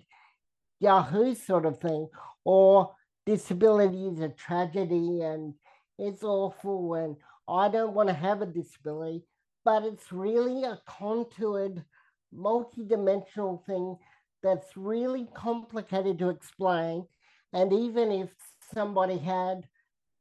Yahoo 0.79 1.35
sort 1.35 1.65
of 1.65 1.79
thing, 1.79 2.07
or 2.43 2.93
disability 3.25 4.07
is 4.07 4.19
a 4.21 4.29
tragedy 4.29 5.21
and 5.21 5.53
it's 5.99 6.23
awful 6.23 6.95
and 6.95 7.15
I 7.47 7.69
don't 7.69 7.93
want 7.93 8.09
to 8.09 8.15
have 8.15 8.41
a 8.41 8.45
disability, 8.45 9.23
but 9.65 9.83
it's 9.83 10.11
really 10.11 10.63
a 10.63 10.79
contoured, 10.87 11.83
multi-dimensional 12.31 13.63
thing 13.65 13.97
that's 14.41 14.77
really 14.77 15.27
complicated 15.33 16.19
to 16.19 16.29
explain. 16.29 17.05
And 17.53 17.73
even 17.73 18.11
if 18.11 18.29
somebody 18.73 19.17
had 19.17 19.67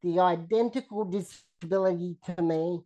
the 0.02 0.20
identical 0.20 1.04
disability 1.04 2.16
to 2.24 2.42
me 2.42 2.80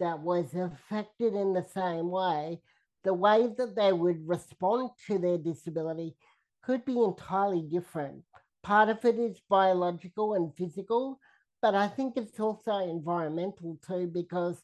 that 0.00 0.20
was 0.20 0.54
affected 0.54 1.34
in 1.34 1.52
the 1.52 1.64
same 1.74 2.10
way, 2.10 2.60
the 3.04 3.14
way 3.14 3.48
that 3.58 3.74
they 3.74 3.92
would 3.92 4.28
respond 4.28 4.90
to 5.06 5.18
their 5.18 5.38
disability 5.38 6.16
could 6.62 6.84
be 6.84 6.98
entirely 6.98 7.62
different. 7.62 8.22
Part 8.62 8.88
of 8.88 9.04
it 9.04 9.18
is 9.18 9.40
biological 9.48 10.34
and 10.34 10.54
physical, 10.56 11.18
but 11.60 11.74
I 11.74 11.88
think 11.88 12.16
it's 12.16 12.38
also 12.38 12.78
environmental 12.78 13.78
too, 13.86 14.10
because 14.12 14.62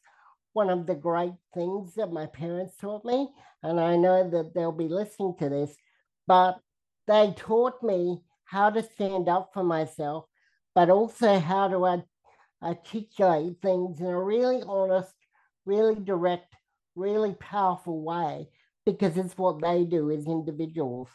one 0.53 0.69
of 0.69 0.85
the 0.87 0.95
great 0.95 1.33
things 1.53 1.95
that 1.95 2.11
my 2.11 2.27
parents 2.27 2.77
taught 2.77 3.03
me, 3.03 3.29
and 3.61 3.79
I 3.79 3.95
know 3.97 4.29
that 4.29 4.53
they'll 4.53 4.71
be 4.71 4.87
listening 4.87 5.35
to 5.39 5.49
this, 5.49 5.75
but 6.27 6.59
they 7.07 7.33
taught 7.35 7.83
me 7.83 8.21
how 8.45 8.69
to 8.69 8.81
stand 8.81 9.27
up 9.27 9.51
for 9.53 9.63
myself, 9.63 10.25
but 10.73 10.89
also 10.89 11.39
how 11.39 11.67
to 11.67 12.03
articulate 12.63 13.57
things 13.61 13.99
in 13.99 14.05
a 14.05 14.23
really 14.23 14.63
honest, 14.65 15.13
really 15.65 15.95
direct, 15.95 16.55
really 16.95 17.33
powerful 17.33 18.01
way, 18.01 18.47
because 18.85 19.17
it's 19.17 19.37
what 19.37 19.61
they 19.61 19.83
do 19.83 20.11
as 20.11 20.25
individuals. 20.25 21.09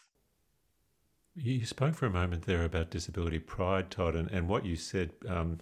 You 1.37 1.64
spoke 1.64 1.95
for 1.95 2.07
a 2.07 2.11
moment 2.11 2.43
there 2.45 2.64
about 2.64 2.90
disability 2.90 3.38
pride, 3.38 3.90
Todd, 3.90 4.14
and, 4.16 4.31
and 4.31 4.49
what 4.49 4.66
you 4.66 4.77
said 4.77 5.12
um, 5.29 5.61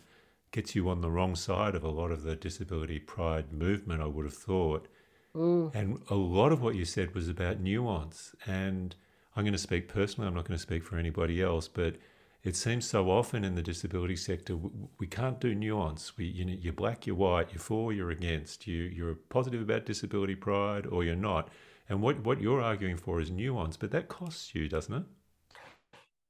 gets 0.50 0.74
you 0.74 0.88
on 0.88 1.00
the 1.00 1.10
wrong 1.10 1.36
side 1.36 1.74
of 1.74 1.84
a 1.84 1.90
lot 1.90 2.10
of 2.10 2.22
the 2.22 2.36
disability 2.36 2.98
pride 2.98 3.52
movement, 3.52 4.00
I 4.00 4.06
would 4.06 4.24
have 4.24 4.34
thought. 4.34 4.88
Mm. 5.34 5.74
And 5.74 6.02
a 6.08 6.14
lot 6.14 6.52
of 6.52 6.62
what 6.62 6.74
you 6.74 6.84
said 6.84 7.14
was 7.14 7.28
about 7.28 7.60
nuance. 7.60 8.34
And 8.46 8.96
I'm 9.36 9.44
going 9.44 9.52
to 9.52 9.58
speak 9.58 9.88
personally, 9.88 10.26
I'm 10.26 10.34
not 10.34 10.46
going 10.46 10.56
to 10.56 10.62
speak 10.62 10.82
for 10.82 10.96
anybody 10.96 11.42
else, 11.42 11.68
but 11.68 11.96
it 12.42 12.56
seems 12.56 12.88
so 12.88 13.10
often 13.10 13.44
in 13.44 13.54
the 13.54 13.62
disability 13.62 14.16
sector 14.16 14.58
we 14.98 15.06
can't 15.06 15.40
do 15.40 15.54
nuance. 15.54 16.16
We, 16.16 16.24
you 16.26 16.44
know, 16.44 16.56
you're 16.58 16.72
black, 16.72 17.06
you're 17.06 17.16
white, 17.16 17.52
you're 17.52 17.60
for, 17.60 17.92
you're 17.92 18.10
against. 18.10 18.66
You, 18.66 18.84
you're 18.84 19.14
positive 19.14 19.60
about 19.60 19.86
disability 19.86 20.34
pride, 20.34 20.86
or 20.86 21.04
you're 21.04 21.14
not. 21.14 21.50
And 21.88 22.00
what, 22.00 22.24
what 22.24 22.40
you're 22.40 22.62
arguing 22.62 22.96
for 22.96 23.20
is 23.20 23.30
nuance, 23.30 23.76
but 23.76 23.90
that 23.90 24.08
costs 24.08 24.54
you, 24.54 24.68
doesn't 24.68 24.94
it? 24.94 25.02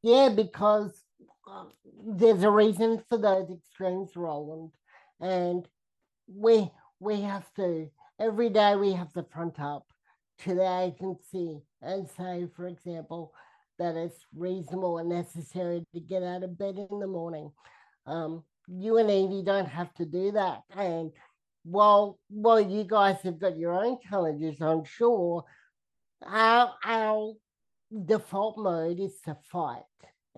Yeah, 0.02 0.28
because 0.28 0.92
there's 2.04 2.42
a 2.42 2.50
reason 2.50 3.02
for 3.08 3.18
those 3.18 3.50
extremes, 3.50 4.16
Roland, 4.16 4.70
and 5.20 5.66
we 6.28 6.70
we 7.00 7.20
have 7.22 7.52
to 7.54 7.90
every 8.20 8.50
day 8.50 8.76
we 8.76 8.92
have 8.92 9.12
to 9.14 9.24
front 9.32 9.60
up 9.60 9.86
to 10.40 10.54
the 10.54 10.80
agency 10.80 11.60
and 11.82 12.08
say, 12.16 12.46
for 12.54 12.66
example, 12.66 13.32
that 13.78 13.96
it's 13.96 14.26
reasonable 14.36 14.98
and 14.98 15.08
necessary 15.08 15.84
to 15.94 16.00
get 16.00 16.22
out 16.22 16.42
of 16.42 16.58
bed 16.58 16.76
in 16.90 17.00
the 17.00 17.06
morning. 17.06 17.50
Um, 18.06 18.44
you 18.68 18.98
and 18.98 19.10
Evie 19.10 19.42
don't 19.44 19.68
have 19.68 19.92
to 19.94 20.04
do 20.06 20.32
that, 20.32 20.62
and 20.76 21.12
while 21.64 22.18
while 22.28 22.60
you 22.60 22.84
guys 22.84 23.16
have 23.22 23.38
got 23.40 23.56
your 23.58 23.72
own 23.72 23.98
challenges, 24.08 24.60
I'm 24.60 24.84
sure 24.84 25.44
our 26.24 26.74
our 26.84 27.34
default 28.06 28.58
mode 28.58 29.00
is 29.00 29.20
to 29.24 29.36
fight 29.50 29.82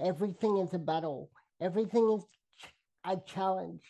Everything 0.03 0.59
is 0.59 0.73
a 0.73 0.79
battle. 0.79 1.31
Everything 1.61 2.19
is 2.19 2.25
a 3.05 3.19
challenge. 3.27 3.83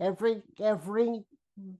Every 0.00 0.42
every 0.60 1.24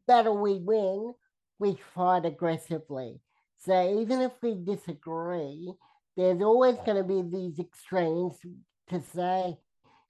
battle 0.07 0.37
we 0.39 0.59
win, 0.59 1.15
we 1.59 1.79
fight 1.95 2.27
aggressively. 2.27 3.21
So 3.59 4.01
even 4.01 4.21
if 4.21 4.33
we 4.43 4.55
disagree, 4.55 5.73
there's 6.17 6.43
always 6.43 6.77
going 6.85 6.99
to 6.99 7.05
be 7.05 7.23
these 7.23 7.59
extremes 7.59 8.37
to 8.91 9.03
say 9.15 9.57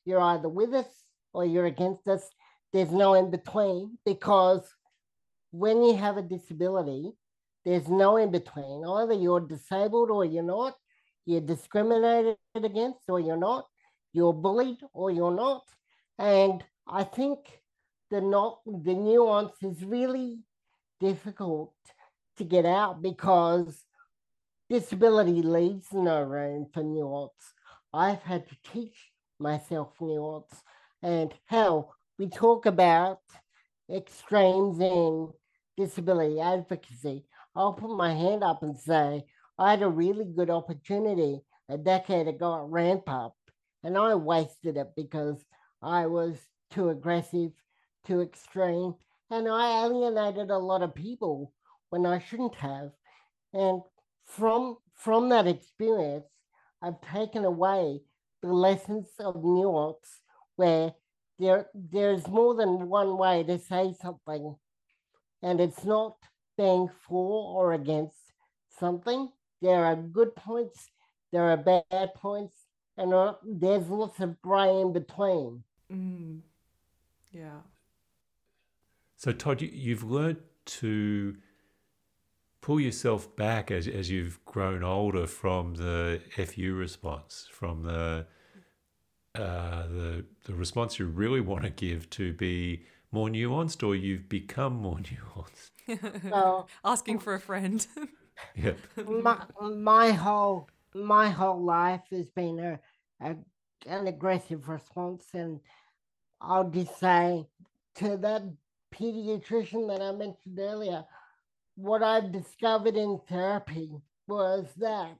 you're 0.04 0.20
either 0.20 0.48
with 0.48 0.74
us 0.74 0.88
or 1.32 1.44
you're 1.44 1.66
against 1.66 2.08
us. 2.08 2.28
There's 2.72 2.90
no 2.90 3.14
in 3.14 3.30
between 3.30 3.98
because 4.04 4.66
when 5.52 5.84
you 5.84 5.94
have 5.96 6.16
a 6.16 6.22
disability, 6.22 7.12
there's 7.64 7.88
no 7.88 8.16
in 8.16 8.32
between. 8.32 8.84
Either 8.84 9.12
you're 9.12 9.40
disabled 9.40 10.10
or 10.10 10.24
you're 10.24 10.42
not. 10.42 10.74
You're 11.26 11.40
discriminated 11.40 12.36
against 12.54 13.08
or 13.08 13.20
you're 13.20 13.36
not. 13.36 13.66
You're 14.12 14.32
bullied 14.32 14.78
or 14.92 15.10
you're 15.10 15.34
not. 15.34 15.62
And 16.18 16.62
I 16.86 17.04
think 17.04 17.38
the 18.10 18.20
not 18.20 18.60
the 18.66 18.94
nuance 18.94 19.54
is 19.62 19.84
really 19.84 20.40
difficult 21.00 21.74
to 22.36 22.44
get 22.44 22.66
out 22.66 23.02
because 23.02 23.84
disability 24.68 25.42
leaves 25.42 25.88
no 25.92 26.22
room 26.22 26.66
for 26.72 26.82
nuance. 26.82 27.54
I've 27.92 28.22
had 28.22 28.48
to 28.48 28.56
teach 28.72 29.10
myself 29.38 29.94
nuance 30.00 30.62
and 31.02 31.32
how 31.46 31.90
we 32.18 32.28
talk 32.28 32.66
about 32.66 33.20
extremes 33.92 34.80
in 34.80 35.30
disability 35.76 36.40
advocacy. 36.40 37.24
I'll 37.54 37.74
put 37.74 37.96
my 37.96 38.14
hand 38.14 38.42
up 38.42 38.62
and 38.62 38.78
say, 38.78 39.24
I 39.58 39.70
had 39.70 39.82
a 39.82 39.88
really 39.88 40.24
good 40.24 40.50
opportunity 40.50 41.42
a 41.68 41.78
decade 41.78 42.28
ago 42.28 42.54
at 42.54 42.70
Ramp 42.70 43.04
Up, 43.06 43.34
and 43.82 43.96
I 43.96 44.14
wasted 44.14 44.76
it 44.76 44.88
because 44.96 45.44
I 45.82 46.06
was 46.06 46.38
too 46.70 46.88
aggressive, 46.88 47.52
too 48.04 48.20
extreme, 48.20 48.94
and 49.30 49.48
I 49.48 49.84
alienated 49.84 50.50
a 50.50 50.58
lot 50.58 50.82
of 50.82 50.94
people 50.94 51.52
when 51.90 52.06
I 52.06 52.18
shouldn't 52.18 52.54
have. 52.56 52.90
And 53.52 53.82
from 54.26 54.76
from 54.94 55.28
that 55.30 55.46
experience, 55.46 56.26
I've 56.80 57.00
taken 57.00 57.44
away 57.44 58.00
the 58.42 58.52
lessons 58.52 59.08
of 59.18 59.44
nuance 59.44 60.20
where 60.56 60.92
there 61.38 61.68
there's 61.74 62.26
more 62.28 62.54
than 62.54 62.88
one 62.88 63.16
way 63.16 63.42
to 63.44 63.58
say 63.58 63.94
something 64.00 64.56
and 65.42 65.60
it's 65.60 65.84
not 65.84 66.16
being 66.56 66.88
for 67.06 67.56
or 67.56 67.72
against 67.72 68.16
something 68.78 69.30
there 69.62 69.84
are 69.84 69.96
good 69.96 70.34
points 70.36 70.90
there 71.32 71.50
are 71.50 71.56
bad 71.56 72.14
points 72.14 72.66
and 72.98 73.14
uh, 73.14 73.34
there's 73.42 73.88
lots 73.88 74.20
of 74.20 74.40
gray 74.42 74.80
in 74.80 74.92
between 74.92 75.62
mm. 75.90 76.40
yeah 77.30 77.60
so 79.16 79.32
todd 79.32 79.62
you, 79.62 79.70
you've 79.72 80.04
learned 80.04 80.38
to 80.64 81.36
pull 82.62 82.80
yourself 82.80 83.36
back 83.36 83.70
as, 83.70 83.86
as 83.86 84.10
you've 84.10 84.42
grown 84.46 84.82
older 84.82 85.26
from 85.26 85.74
the 85.74 86.22
FU 86.30 86.74
response, 86.74 87.46
from 87.52 87.82
the 87.82 88.24
uh, 89.34 89.86
the 89.86 90.24
the 90.44 90.54
response 90.54 90.98
you 90.98 91.06
really 91.06 91.40
want 91.40 91.64
to 91.64 91.70
give 91.70 92.08
to 92.10 92.32
be 92.32 92.84
more 93.10 93.28
nuanced, 93.28 93.86
or 93.86 93.94
you've 93.94 94.28
become 94.28 94.74
more 94.74 94.98
nuanced? 94.98 95.70
Well, 96.30 96.68
Asking 96.84 97.18
for 97.18 97.34
a 97.34 97.40
friend. 97.40 97.86
My, 99.06 99.42
my 99.60 100.10
whole 100.10 100.68
my 100.94 101.30
whole 101.30 101.62
life 101.62 102.02
has 102.10 102.28
been 102.30 102.58
a, 102.58 102.80
a 103.20 103.36
an 103.86 104.06
aggressive 104.06 104.68
response, 104.68 105.24
and 105.34 105.60
I'll 106.40 106.70
just 106.70 106.98
say 106.98 107.46
to 107.96 108.16
that 108.18 108.42
pediatrician 108.94 109.88
that 109.88 110.02
I 110.02 110.12
mentioned 110.12 110.58
earlier, 110.58 111.04
what 111.76 112.02
I've 112.02 112.32
discovered 112.32 112.96
in 112.96 113.20
therapy 113.28 113.90
was 114.28 114.66
that 114.78 115.18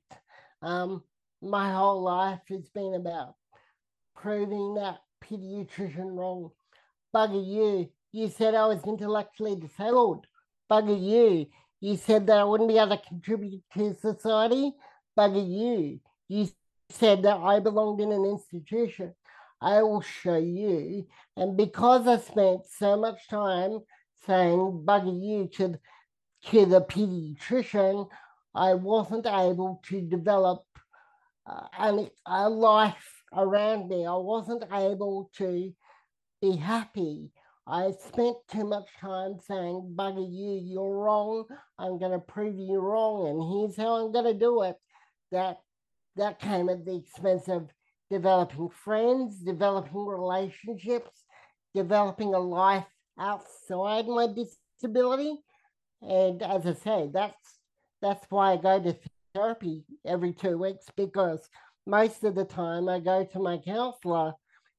um, 0.61 1.03
my 1.41 1.73
whole 1.73 2.03
life 2.03 2.41
has 2.49 2.69
been 2.69 2.95
about 2.95 3.35
proving 4.15 4.75
that 4.75 4.99
pediatrician 5.25 6.17
wrong. 6.17 6.51
Bugger 7.15 7.45
you, 7.45 7.89
you 8.13 8.29
said 8.29 8.55
I 8.55 8.67
was 8.67 8.85
intellectually 8.85 9.57
disabled. 9.57 10.27
Bugger 10.71 11.01
you, 11.01 11.47
you 11.83 11.97
said 11.97 12.29
that 12.29 12.39
I 12.39 12.45
wouldn't 12.45 12.69
be 12.69 12.79
able 12.79 12.97
to 12.97 13.03
contribute 13.09 13.61
to 13.75 13.95
society. 13.95 14.73
Bugger 15.19 15.47
you, 15.47 16.01
you 16.29 16.49
said 16.89 17.25
that 17.25 17.39
I 17.39 17.59
belonged 17.59 18.01
in 18.01 18.13
an 18.13 18.25
institution. 18.25 19.15
I 19.61 19.83
will 19.83 20.01
show 20.01 20.37
you. 20.37 21.07
And 21.37 21.57
because 21.57 22.07
I 22.07 22.19
spent 22.19 22.67
so 22.67 22.97
much 22.97 23.27
time 23.29 23.81
saying 24.27 24.85
bugger 24.87 25.21
you 25.21 25.49
to 25.57 25.79
to 26.51 26.67
the 26.67 26.81
pediatrician, 26.81 28.09
I 28.55 28.75
wasn't 28.75 29.27
able 29.27 29.81
to 29.87 30.01
develop 30.03 30.65
uh, 31.47 32.07
a 32.27 32.49
life 32.49 33.23
around 33.37 33.89
me. 33.89 34.07
I 34.07 34.15
wasn't 34.15 34.65
able 34.73 35.31
to 35.39 35.73
be 36.41 36.57
happy. 36.57 37.31
I 37.67 37.93
spent 37.93 38.37
too 38.51 38.65
much 38.65 38.89
time 39.01 39.37
saying, 39.47 39.95
Bugger 39.97 40.27
you, 40.29 40.61
you're 40.65 40.97
wrong. 40.97 41.45
I'm 41.79 41.99
going 41.99 42.13
to 42.13 42.19
prove 42.19 42.57
you 42.57 42.79
wrong, 42.79 43.29
and 43.29 43.43
here's 43.43 43.77
how 43.77 44.05
I'm 44.05 44.13
going 44.13 44.33
to 44.33 44.39
do 44.39 44.63
it. 44.63 44.77
That, 45.31 45.59
that 46.17 46.41
came 46.41 46.69
at 46.69 46.85
the 46.85 46.97
expense 46.97 47.49
of 47.49 47.69
developing 48.11 48.69
friends, 48.85 49.39
developing 49.39 50.05
relationships, 50.07 51.11
developing 51.75 52.35
a 52.35 52.39
life 52.39 52.85
outside 53.19 54.07
my 54.07 54.27
disability. 54.27 55.39
And 56.03 56.43
as 56.43 56.67
I 56.67 56.75
say, 56.75 57.11
that's 57.13 57.59
that's 58.03 58.27
why 58.29 58.53
I 58.53 58.57
go 58.57 58.83
to 58.83 58.97
therapy 59.33 59.85
every 60.05 60.33
two 60.33 60.59
weeks 60.59 60.87
because 60.97 61.49
most 61.87 62.25
of 62.25 62.35
the 62.35 62.45
time 62.45 62.89
I 62.89 62.99
go 62.99 63.25
to 63.25 63.39
my 63.39 63.59
counselor 63.59 64.33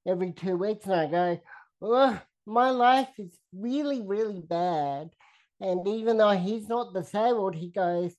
every 0.05 0.33
two 0.33 0.57
weeks 0.57 0.85
and 0.85 0.93
I 0.93 1.05
go, 1.07 1.39
oh, 1.81 2.21
my 2.45 2.69
life 2.69 3.09
is 3.17 3.37
really, 3.53 4.01
really 4.01 4.41
bad. 4.41 5.09
And 5.61 5.87
even 5.87 6.17
though 6.17 6.31
he's 6.31 6.67
not 6.67 6.93
disabled, 6.93 7.55
he 7.55 7.69
goes, 7.69 8.13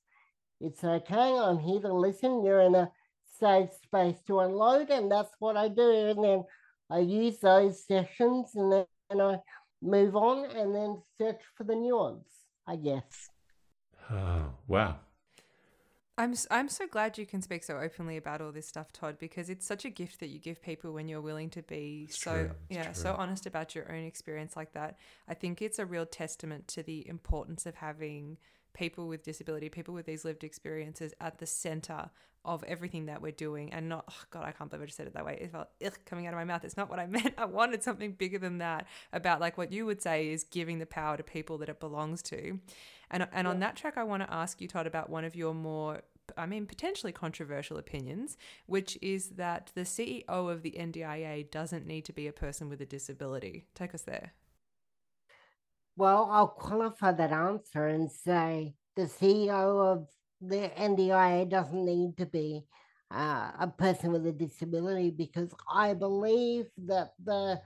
it's 0.61 0.83
okay. 0.83 1.15
I'm 1.39 1.59
here 1.59 1.81
to 1.81 1.93
listen. 1.93 2.45
You're 2.45 2.63
in 2.63 2.75
a 2.75 2.91
safe 3.39 3.71
space 3.85 4.17
to 4.27 4.41
unload. 4.41 4.91
And 4.91 5.11
that's 5.11 5.35
what 5.39 5.57
I 5.57 5.69
do. 5.69 5.91
And 5.91 6.25
then 6.25 6.45
I 6.91 6.99
use 7.01 7.39
those 7.41 7.87
sessions 7.87 8.53
and 8.55 8.73
then 8.73 9.21
I 9.21 9.41
move 9.83 10.17
on 10.17 10.45
and 10.57 10.75
then 10.75 11.03
search 11.19 11.41
for 11.57 11.65
the 11.65 11.75
nuance. 11.75 12.29
I 12.67 12.77
guess. 12.77 13.29
Oh, 14.11 14.55
wow. 14.67 14.97
I'm 16.17 16.35
I'm 16.51 16.69
so 16.69 16.87
glad 16.87 17.19
you 17.19 17.27
can 17.27 17.43
speak 17.43 17.65
so 17.65 17.79
openly 17.79 18.17
about 18.17 18.41
all 18.41 18.53
this 18.53 18.69
stuff, 18.69 18.93
Todd, 18.93 19.19
because 19.19 19.51
it's 19.51 19.67
such 19.67 19.85
a 19.85 19.91
gift 19.91 20.21
that 20.21 20.29
you 20.29 20.39
give 20.39 20.63
people 20.63 20.93
when 20.93 21.09
you're 21.09 21.21
willing 21.21 21.51
to 21.51 21.63
be 21.63 22.07
It's 22.09 22.19
so 22.23 22.51
yeah 22.69 22.85
true. 22.85 22.95
so 22.95 23.15
honest 23.19 23.47
about 23.47 23.75
your 23.75 23.91
own 23.91 24.05
experience 24.05 24.55
like 24.57 24.73
that. 24.75 24.97
I 25.29 25.35
think 25.35 25.61
it's 25.61 25.81
a 25.81 25.87
real 25.87 26.07
testament 26.07 26.69
to 26.69 26.85
the 26.85 27.07
importance 27.09 27.67
of 27.67 27.75
having 27.77 28.39
people 28.75 29.09
with 29.09 29.23
disability, 29.23 29.69
people 29.69 29.95
with 29.95 30.07
these 30.07 30.25
lived 30.25 30.45
experiences 30.45 31.15
at 31.21 31.39
the 31.39 31.47
center 31.47 32.11
of 32.45 32.63
everything 32.65 33.07
that 33.07 33.23
we're 33.23 33.33
doing, 33.33 33.73
and 33.73 33.89
not 33.89 34.05
oh 34.11 34.23
God, 34.31 34.45
I 34.45 34.53
can't 34.53 34.69
believe 34.69 34.83
I 34.83 34.87
just 34.87 34.99
said 34.99 35.07
it 35.07 35.15
that 35.15 35.25
way. 35.25 35.39
It 35.41 35.53
felt 35.53 35.69
ugh, 35.85 35.99
coming 36.05 36.27
out 36.27 36.35
of 36.35 36.39
my 36.39 36.45
mouth. 36.45 36.65
It's 36.65 36.77
not 36.77 36.91
what 36.91 36.99
I 36.99 37.07
meant. 37.09 37.35
I 37.39 37.47
wanted 37.47 37.83
something 37.83 38.13
bigger 38.13 38.39
than 38.39 38.59
that 38.59 38.87
about 39.13 39.41
like 39.41 39.57
what 39.57 39.73
you 39.73 39.87
would 39.87 40.03
say 40.03 40.29
is 40.29 40.45
giving 40.45 40.79
the 40.79 40.87
power 40.87 41.17
to 41.17 41.23
people 41.23 41.57
that 41.59 41.69
it 41.69 41.81
belongs 41.81 42.21
to. 42.25 42.59
And 43.11 43.27
and 43.33 43.47
on 43.47 43.61
that 43.61 43.77
track, 43.77 43.97
I 43.97 44.05
want 44.05 44.23
to 44.23 44.33
ask 44.33 44.61
you, 44.61 44.69
Todd, 44.69 44.87
about 44.87 45.09
one 45.09 45.25
of 45.25 45.35
your 45.35 45.55
more 45.55 46.03
I 46.37 46.47
mean, 46.47 46.67
potentially 46.67 47.13
controversial 47.13 47.77
opinions, 47.77 48.37
which 48.67 48.99
is 49.03 49.31
that 49.31 49.71
the 49.75 49.83
CEO 49.83 50.25
of 50.29 50.63
the 50.63 50.73
NDIA 50.73 51.51
doesn't 51.51 51.87
need 51.87 52.05
to 52.07 52.13
be 52.13 52.27
a 52.27 52.33
person 52.33 52.69
with 52.69 52.81
a 52.81 52.87
disability. 52.87 53.67
Take 53.75 53.95
us 53.95 54.03
there. 54.03 54.33
Well, 55.97 56.29
I'll 56.31 56.49
qualify 56.49 57.13
that 57.13 57.33
answer 57.33 57.87
and 57.87 58.11
say 58.11 58.75
the 58.97 59.03
CEO 59.03 59.93
of 59.93 60.09
the 60.41 60.71
NDIA 60.77 61.49
doesn't 61.49 61.85
need 61.85 62.17
to 62.19 62.27
be 62.27 62.65
uh, 63.11 63.53
a 63.61 63.69
person 63.69 64.13
with 64.13 64.27
a 64.27 64.33
disability 64.33 65.11
because 65.11 65.51
I 65.73 65.95
believe 65.95 66.67
that 66.87 67.13
the 67.23 67.61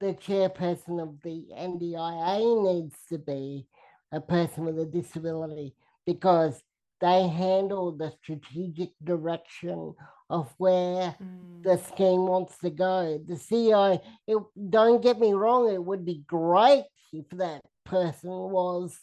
the 0.00 0.14
chairperson 0.14 1.00
of 1.00 1.20
the 1.22 1.46
NDIA 1.56 2.64
needs 2.74 2.96
to 3.08 3.18
be 3.18 3.68
a 4.10 4.20
person 4.20 4.64
with 4.64 4.78
a 4.80 4.84
disability 4.86 5.74
because 6.06 6.60
they 7.00 7.28
handle 7.28 7.92
the 7.92 8.12
strategic 8.22 8.90
direction 9.04 9.94
of 10.30 10.52
where 10.58 11.14
Mm. 11.20 11.62
the 11.62 11.78
scheme 11.78 12.26
wants 12.26 12.58
to 12.58 12.70
go. 12.70 13.18
The 13.24 13.34
CEO, 13.34 14.00
it, 14.26 14.38
don't 14.70 15.00
get 15.02 15.20
me 15.20 15.32
wrong, 15.32 15.72
it 15.72 15.84
would 15.84 16.04
be 16.04 16.24
great 16.26 16.84
if 17.12 17.28
that 17.30 17.62
person 17.84 18.30
was 18.30 18.98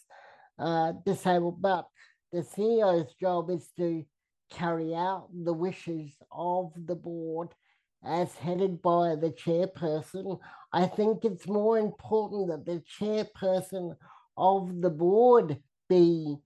uh, 0.58 0.92
disabled, 1.04 1.60
but 1.60 1.86
the 2.32 2.40
CEO's 2.40 3.12
job 3.14 3.50
is 3.50 3.68
to 3.76 4.04
carry 4.50 4.94
out 4.94 5.28
the 5.32 5.52
wishes 5.52 6.12
of 6.30 6.72
the 6.86 6.94
board 6.94 7.48
as 8.04 8.34
headed 8.34 8.80
by 8.82 9.14
the 9.14 9.30
chairperson. 9.30 10.38
I 10.72 10.86
think 10.86 11.24
it's 11.24 11.46
more 11.46 11.78
important 11.78 12.48
that 12.48 12.66
the 12.66 12.82
chairperson 12.98 13.96
of 14.36 14.80
the 14.80 14.90
board 14.90 15.58
be 15.88 16.36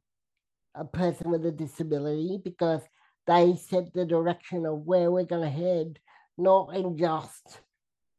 a 0.74 0.84
person 0.84 1.30
with 1.30 1.46
a 1.46 1.52
disability 1.52 2.40
because 2.42 2.82
they 3.26 3.56
set 3.56 3.92
the 3.92 4.04
direction 4.04 4.66
of 4.66 4.80
where 4.80 5.10
we're 5.10 5.24
going 5.24 5.42
to 5.42 5.48
head, 5.48 5.98
not 6.36 6.74
in 6.74 6.98
just, 6.98 7.60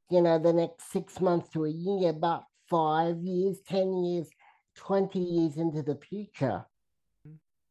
you 0.09 0.21
know, 0.21 0.39
the 0.39 0.53
next 0.53 0.91
six 0.91 1.19
months 1.19 1.49
to 1.49 1.65
a 1.65 1.69
year, 1.69 2.13
but 2.13 2.43
five 2.69 3.17
years, 3.21 3.59
10 3.67 4.03
years, 4.03 4.29
20 4.75 5.19
years 5.19 5.57
into 5.57 5.81
the 5.81 5.95
future. 5.95 6.65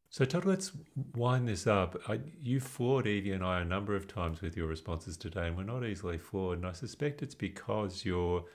So, 0.09 0.23
Todd, 0.23 0.45
let's 0.45 0.71
wind 1.13 1.47
this 1.47 1.67
up. 1.67 1.97
I, 2.07 2.21
you 2.41 2.61
floored 2.61 3.05
Evie 3.05 3.33
and 3.33 3.43
I 3.43 3.59
a 3.59 3.65
number 3.65 3.95
of 3.95 4.07
times 4.07 4.41
with 4.41 4.55
your 4.55 4.67
responses 4.67 5.17
today, 5.17 5.47
and 5.47 5.57
we're 5.57 5.63
not 5.63 5.85
easily 5.85 6.17
floored. 6.17 6.59
And 6.59 6.67
I 6.67 6.71
suspect 6.71 7.21
it's 7.21 7.35
because 7.35 8.05
you're 8.05 8.45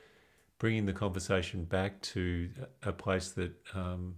bringing 0.59 0.87
the 0.87 0.93
conversation 0.93 1.65
back 1.65 2.01
to 2.03 2.49
a 2.83 2.93
place 2.93 3.31
that 3.33 3.53
um, 3.75 4.15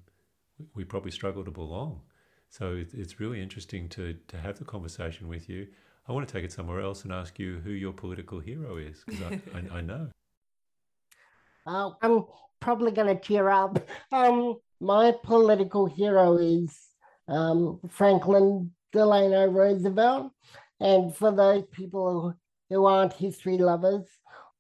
we 0.75 0.85
probably 0.85 1.11
struggle 1.11 1.45
to 1.45 1.51
belong. 1.51 2.01
So 2.49 2.75
it, 2.75 2.91
it's 2.93 3.19
really 3.19 3.41
interesting 3.41 3.89
to, 3.91 4.15
to 4.29 4.37
have 4.37 4.59
the 4.59 4.65
conversation 4.65 5.27
with 5.27 5.49
you. 5.49 5.67
I 6.07 6.13
want 6.13 6.29
to 6.29 6.33
take 6.33 6.45
it 6.45 6.53
somewhere 6.53 6.81
else 6.81 7.05
and 7.05 7.13
ask 7.13 7.39
you 7.39 7.61
who 7.65 7.71
your 7.71 7.93
political 7.93 8.41
hero 8.41 8.77
is, 8.77 9.03
because 9.07 9.23
I, 9.23 9.59
I, 9.59 9.79
I, 9.79 9.81
know. 9.81 10.09
Uh, 11.67 11.91
I'm 12.03 12.25
probably 12.61 12.93
going 12.93 13.15
to 13.17 13.23
tear 13.23 13.49
up. 13.51 13.79
Um, 14.11 14.57
my 14.81 15.15
political 15.23 15.87
hero 15.87 16.37
is 16.39 16.77
um, 17.29 17.81
Franklin 17.89 18.73
Delano 18.93 19.47
Roosevelt. 19.47 20.33
And 20.81 21.15
for 21.15 21.31
those 21.31 21.65
people 21.71 22.35
who 22.69 22.87
aren't 22.87 23.13
history 23.13 23.59
lovers, 23.59 24.07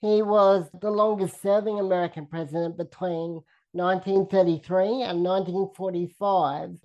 he 0.00 0.22
was 0.22 0.68
the 0.80 0.90
longest 0.90 1.40
serving 1.42 1.78
American 1.78 2.26
president 2.26 2.76
between 2.76 3.42
1933 3.72 5.02
and 5.02 5.24
1945. 5.24 6.78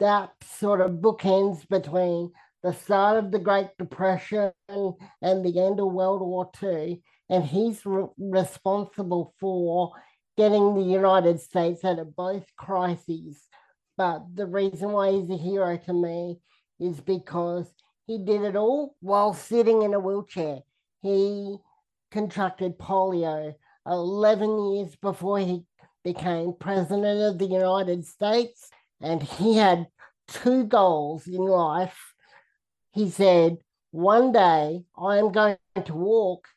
That 0.00 0.30
sort 0.44 0.80
of 0.80 0.92
bookends 0.92 1.68
between 1.68 2.32
the 2.62 2.72
start 2.72 3.22
of 3.22 3.30
the 3.30 3.38
Great 3.38 3.68
Depression 3.78 4.52
and 4.68 5.44
the 5.44 5.60
end 5.60 5.80
of 5.80 5.92
World 5.92 6.20
War 6.20 6.50
II. 6.62 7.02
And 7.30 7.44
he's 7.44 7.84
re- 7.84 8.06
responsible 8.18 9.34
for 9.38 9.92
getting 10.36 10.74
the 10.74 10.82
United 10.82 11.40
States 11.40 11.84
out 11.84 11.98
of 11.98 12.16
both 12.16 12.46
crises. 12.56 13.36
But 13.96 14.22
the 14.34 14.46
reason 14.46 14.92
why 14.92 15.12
he's 15.12 15.30
a 15.30 15.36
hero 15.36 15.76
to 15.76 15.92
me 15.92 16.38
is 16.80 17.00
because 17.00 17.66
he 18.06 18.18
did 18.18 18.42
it 18.42 18.56
all 18.56 18.94
while 19.00 19.34
sitting 19.34 19.82
in 19.82 19.94
a 19.94 20.00
wheelchair. 20.00 20.60
He 21.02 21.56
contracted 22.10 22.78
polio 22.78 23.54
11 23.86 24.72
years 24.72 24.96
before 24.96 25.38
he 25.38 25.64
became 26.04 26.54
president 26.58 27.20
of 27.20 27.38
the 27.38 27.46
United 27.46 28.06
States. 28.06 28.70
And 29.00 29.22
he 29.22 29.56
had 29.56 29.86
two 30.28 30.64
goals 30.64 31.26
in 31.26 31.36
life. 31.36 32.14
He 32.92 33.10
said, 33.10 33.58
One 33.90 34.32
day 34.32 34.84
I'm 34.96 35.32
going 35.32 35.58
to 35.84 35.94
walk 35.94 36.48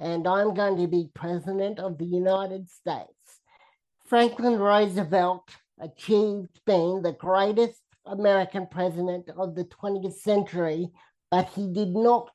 and 0.00 0.26
I'm 0.26 0.54
going 0.54 0.76
to 0.78 0.86
be 0.86 1.10
president 1.14 1.78
of 1.78 1.98
the 1.98 2.04
United 2.04 2.70
States. 2.70 3.40
Franklin 4.06 4.58
Roosevelt 4.58 5.48
achieved 5.80 6.60
being 6.66 7.02
the 7.02 7.12
greatest 7.12 7.80
American 8.06 8.66
president 8.66 9.28
of 9.36 9.54
the 9.54 9.64
20th 9.64 10.18
century, 10.18 10.88
but 11.30 11.48
he 11.54 11.68
did 11.68 11.94
not 11.94 12.30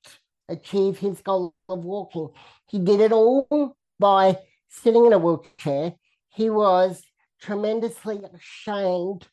achieve 0.50 0.98
his 0.98 1.22
goal 1.22 1.54
of 1.70 1.84
walking. 1.84 2.30
He 2.70 2.80
did 2.80 3.00
it 3.00 3.12
all 3.12 3.76
by 4.00 4.38
sitting 4.70 5.06
in 5.06 5.14
a 5.14 5.18
wheelchair. 5.18 5.94
He 6.30 6.50
was 6.50 7.02
tremendously 7.42 8.22
ashamed 8.34 9.28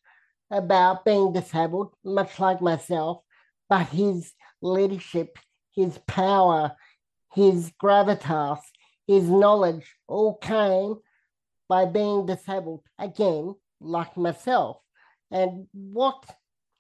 about 0.51 1.05
being 1.05 1.33
disabled, 1.33 1.95
much 2.05 2.39
like 2.39 2.61
myself, 2.61 3.23
but 3.69 3.87
his 3.89 4.33
leadership, 4.63 5.39
his 5.75 5.99
power, 6.07 6.73
his 7.35 7.73
gravitas, 7.83 8.61
his 9.07 9.29
knowledge 9.29 9.95
all 10.07 10.37
came 10.37 10.97
by 11.69 11.85
being 11.85 12.27
disabled, 12.27 12.83
again, 12.99 13.55
like 13.81 14.17
myself. 14.17 14.79
And 15.31 15.67
what 15.73 16.25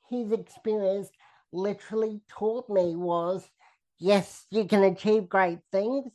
his 0.08 0.32
experience 0.32 1.08
literally 1.52 2.20
taught 2.28 2.68
me 2.68 2.96
was 2.96 3.48
yes, 3.98 4.46
you 4.50 4.64
can 4.64 4.82
achieve 4.82 5.28
great 5.28 5.60
things. 5.70 6.12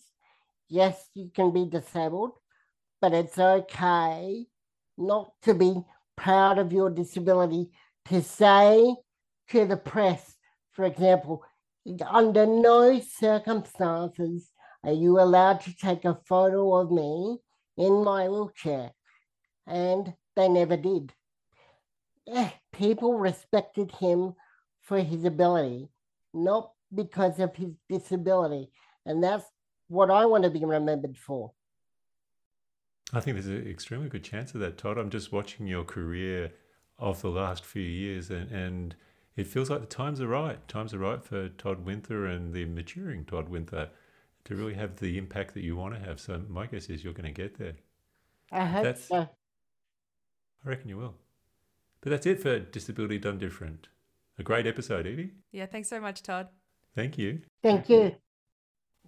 Yes, 0.68 1.10
you 1.14 1.32
can 1.34 1.52
be 1.52 1.66
disabled, 1.66 2.32
but 3.00 3.14
it's 3.14 3.38
okay 3.38 4.46
not 4.98 5.32
to 5.44 5.54
be 5.54 5.84
proud 6.16 6.58
of 6.58 6.74
your 6.74 6.90
disability, 6.90 7.70
to 8.06 8.22
say 8.22 8.96
to 9.50 9.66
the 9.66 9.78
press, 9.78 10.36
for 10.72 10.86
example, 10.86 11.44
under 12.08 12.46
no 12.46 13.00
circumstances 13.00 14.52
are 14.84 14.94
you 14.94 15.20
allowed 15.20 15.62
to 15.62 15.76
take 15.76 16.06
a 16.06 16.20
photo 16.26 16.76
of 16.76 16.92
me 16.92 17.38
in 17.78 18.04
my 18.04 18.28
wheelchair. 18.28 18.92
And 19.68 20.14
they 20.36 20.48
never 20.48 20.78
did. 20.78 21.14
Eh, 22.28 22.50
people 22.74 23.18
respected 23.18 23.92
him 23.92 24.36
for 24.82 25.00
his 25.00 25.24
ability, 25.26 25.90
not 26.34 26.72
because 26.94 27.40
of 27.40 27.56
his 27.56 27.72
disability. 27.90 28.70
And 29.06 29.24
that's 29.24 29.46
what 29.88 30.10
I 30.10 30.26
want 30.26 30.44
to 30.44 30.50
be 30.50 30.66
remembered 30.66 31.18
for. 31.18 31.52
I 33.14 33.20
think 33.20 33.36
there's 33.36 33.48
an 33.48 33.68
extremely 33.68 34.10
good 34.10 34.24
chance 34.24 34.54
of 34.54 34.62
that, 34.62 34.78
Todd. 34.78 34.98
I'm 34.98 35.12
just 35.12 35.32
watching 35.32 35.68
your 35.68 35.84
career 35.84 36.52
of 36.98 37.22
the 37.22 37.30
last 37.30 37.64
few 37.64 37.84
years, 37.84 38.30
and, 38.32 38.50
and 38.52 38.96
it 39.36 39.48
feels 39.48 39.70
like 39.70 39.82
the 39.82 39.88
times 39.88 40.22
are 40.22 40.28
right. 40.28 40.66
Times 40.68 40.94
are 40.94 41.00
right 41.00 41.24
for 41.24 41.50
Todd 41.50 41.86
Winther 41.86 42.26
and 42.26 42.54
the 42.54 42.66
maturing 42.66 43.26
Todd 43.26 43.50
Winther 43.50 43.90
to 44.46 44.56
really 44.56 44.76
have 44.76 44.98
the 44.98 45.18
impact 45.18 45.54
that 45.54 45.64
you 45.64 45.76
want 45.76 45.94
to 45.94 46.00
have. 46.00 46.20
So 46.20 46.42
my 46.48 46.68
guess 46.68 46.90
is 46.90 47.04
you're 47.04 47.14
going 47.14 47.34
to 47.34 47.42
get 47.42 47.58
there. 47.58 47.74
I 48.52 48.66
hope 48.66 48.84
that's, 48.84 49.08
so. 49.08 49.18
I 49.18 50.70
reckon 50.70 50.90
you 50.90 50.98
will. 50.98 51.16
But 52.02 52.12
that's 52.12 52.26
it 52.26 52.40
for 52.42 52.60
Disability 52.60 53.18
Done 53.18 53.40
Different. 53.40 53.90
A 54.38 54.44
great 54.44 54.68
episode, 54.68 55.08
Evie. 55.08 55.32
Yeah, 55.52 55.66
thanks 55.66 55.90
so 55.90 56.00
much, 56.00 56.22
Todd. 56.22 56.50
Thank 56.96 57.18
you. 57.18 57.42
Thank 57.64 57.90
you. 57.90 58.16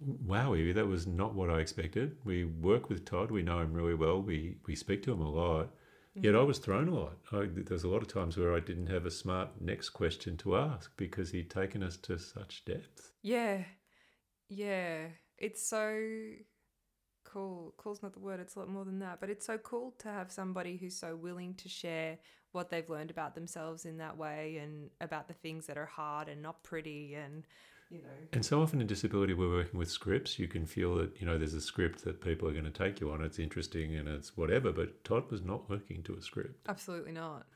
Wow, 0.00 0.54
Evie, 0.54 0.72
that 0.72 0.86
was 0.86 1.06
not 1.06 1.34
what 1.34 1.50
I 1.50 1.58
expected. 1.58 2.16
We 2.24 2.44
work 2.44 2.88
with 2.88 3.04
Todd. 3.04 3.30
We 3.30 3.42
know 3.42 3.60
him 3.60 3.72
really 3.72 3.94
well. 3.94 4.22
We 4.22 4.56
we 4.66 4.76
speak 4.76 5.02
to 5.04 5.12
him 5.12 5.20
a 5.20 5.30
lot. 5.30 5.70
Yet 6.22 6.34
mm. 6.34 6.40
I 6.40 6.42
was 6.42 6.58
thrown 6.58 6.88
a 6.88 6.94
lot. 6.94 7.16
I, 7.32 7.48
there's 7.50 7.84
a 7.84 7.88
lot 7.88 8.02
of 8.02 8.12
times 8.12 8.36
where 8.36 8.54
I 8.54 8.60
didn't 8.60 8.88
have 8.88 9.06
a 9.06 9.10
smart 9.10 9.60
next 9.60 9.90
question 9.90 10.36
to 10.38 10.56
ask 10.56 10.90
because 10.96 11.30
he'd 11.30 11.50
taken 11.50 11.82
us 11.82 11.96
to 11.98 12.18
such 12.18 12.64
depth. 12.64 13.12
Yeah, 13.22 13.64
yeah. 14.48 15.06
It's 15.38 15.66
so 15.66 16.00
cool. 17.24 17.74
Cool's 17.76 18.02
not 18.02 18.12
the 18.12 18.20
word. 18.20 18.40
It's 18.40 18.56
a 18.56 18.60
lot 18.60 18.68
more 18.68 18.84
than 18.84 18.98
that. 19.00 19.20
But 19.20 19.30
it's 19.30 19.46
so 19.46 19.58
cool 19.58 19.94
to 19.98 20.08
have 20.08 20.32
somebody 20.32 20.76
who's 20.76 20.96
so 20.96 21.14
willing 21.14 21.54
to 21.54 21.68
share 21.68 22.18
what 22.52 22.70
they've 22.70 22.88
learned 22.88 23.10
about 23.10 23.34
themselves 23.34 23.84
in 23.84 23.98
that 23.98 24.16
way 24.16 24.58
and 24.62 24.90
about 25.00 25.28
the 25.28 25.34
things 25.34 25.66
that 25.66 25.76
are 25.76 25.86
hard 25.86 26.28
and 26.28 26.42
not 26.42 26.62
pretty 26.62 27.14
and 27.14 27.46
you 27.90 27.98
know. 27.98 28.08
And 28.32 28.44
so 28.44 28.60
often 28.62 28.80
in 28.80 28.86
disability, 28.86 29.34
we're 29.34 29.50
working 29.50 29.78
with 29.78 29.90
scripts. 29.90 30.38
You 30.38 30.48
can 30.48 30.66
feel 30.66 30.94
that, 30.96 31.20
you 31.20 31.26
know, 31.26 31.38
there's 31.38 31.54
a 31.54 31.60
script 31.60 32.04
that 32.04 32.20
people 32.20 32.48
are 32.48 32.52
going 32.52 32.64
to 32.64 32.70
take 32.70 33.00
you 33.00 33.10
on. 33.10 33.22
It's 33.22 33.38
interesting 33.38 33.96
and 33.96 34.08
it's 34.08 34.36
whatever. 34.36 34.72
But 34.72 35.04
Todd 35.04 35.30
was 35.30 35.42
not 35.42 35.68
working 35.68 36.02
to 36.04 36.14
a 36.14 36.22
script. 36.22 36.68
Absolutely 36.68 37.12
not. 37.12 37.46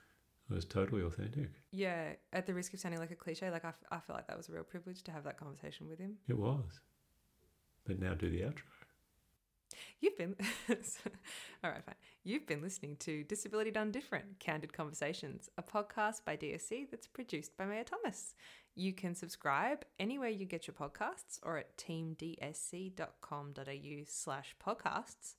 It 0.51 0.55
was 0.55 0.65
totally 0.65 1.03
authentic. 1.03 1.51
Yeah. 1.71 2.13
At 2.33 2.47
the 2.47 2.55
risk 2.55 2.75
of 2.75 2.81
sounding 2.81 3.01
like 3.01 3.11
a 3.11 3.17
cliche, 3.17 3.51
like 3.51 3.65
I, 3.65 3.69
f- 3.69 3.85
I 3.91 3.99
feel 4.01 4.17
like 4.17 4.27
that 4.27 4.37
was 4.37 4.49
a 4.49 4.53
real 4.53 4.65
privilege 4.65 5.03
to 5.05 5.13
have 5.13 5.25
that 5.25 5.39
conversation 5.39 5.89
with 5.89 5.99
him. 5.99 6.17
It 6.29 6.39
was. 6.39 6.81
But 7.85 8.01
now 8.01 8.15
do 8.15 8.31
the 8.31 8.41
outro. 8.41 8.63
You've 10.01 10.19
been, 10.19 10.35
all 10.69 11.71
right, 11.71 11.85
fine. 11.85 11.95
You've 12.25 12.47
been 12.47 12.61
listening 12.61 12.97
to 13.01 13.25
Disability 13.25 13.71
Done 13.71 13.91
Different 13.91 14.39
Candid 14.41 14.73
Conversations, 14.73 15.49
a 15.57 15.63
podcast 15.63 16.25
by 16.25 16.37
DSC 16.37 16.91
that's 16.91 17.07
produced 17.07 17.57
by 17.57 17.65
Maya 17.65 17.85
Thomas. 17.85 18.35
You 18.75 18.93
can 18.93 19.15
subscribe 19.15 19.85
anywhere 19.99 20.31
you 20.31 20.47
get 20.47 20.67
your 20.67 20.75
podcasts 20.75 21.39
or 21.43 21.59
at 21.59 21.77
teamdsc.com.au 21.77 22.95
slash 24.07 24.57
podcasts. 24.65 25.35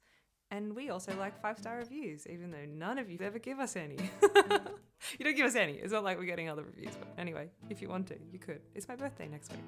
And 0.52 0.76
we 0.76 0.92
also 0.92 1.16
like 1.18 1.42
five 1.42 1.58
star 1.58 1.78
reviews, 1.78 2.28
even 2.28 2.52
though 2.52 2.66
none 2.72 3.00
of 3.00 3.10
you 3.10 3.18
ever 3.22 3.40
give 3.40 3.60
us 3.60 3.76
any. 3.76 3.98
you 4.22 5.26
don't 5.26 5.36
give 5.36 5.48
us 5.48 5.56
any. 5.56 5.74
It's 5.74 5.92
not 5.92 6.04
like 6.04 6.20
we're 6.20 6.26
getting 6.26 6.48
other 6.48 6.62
reviews. 6.64 6.94
But 7.00 7.10
anyway, 7.18 7.50
if 7.72 7.82
you 7.82 7.90
want 7.90 8.06
to, 8.08 8.16
you 8.32 8.38
could. 8.38 8.62
It's 8.76 8.88
my 8.88 8.96
birthday 8.96 9.28
next 9.28 9.52
week. 9.52 9.64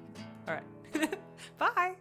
All 0.46 0.54
right. 0.54 1.18
Bye. 1.58 1.95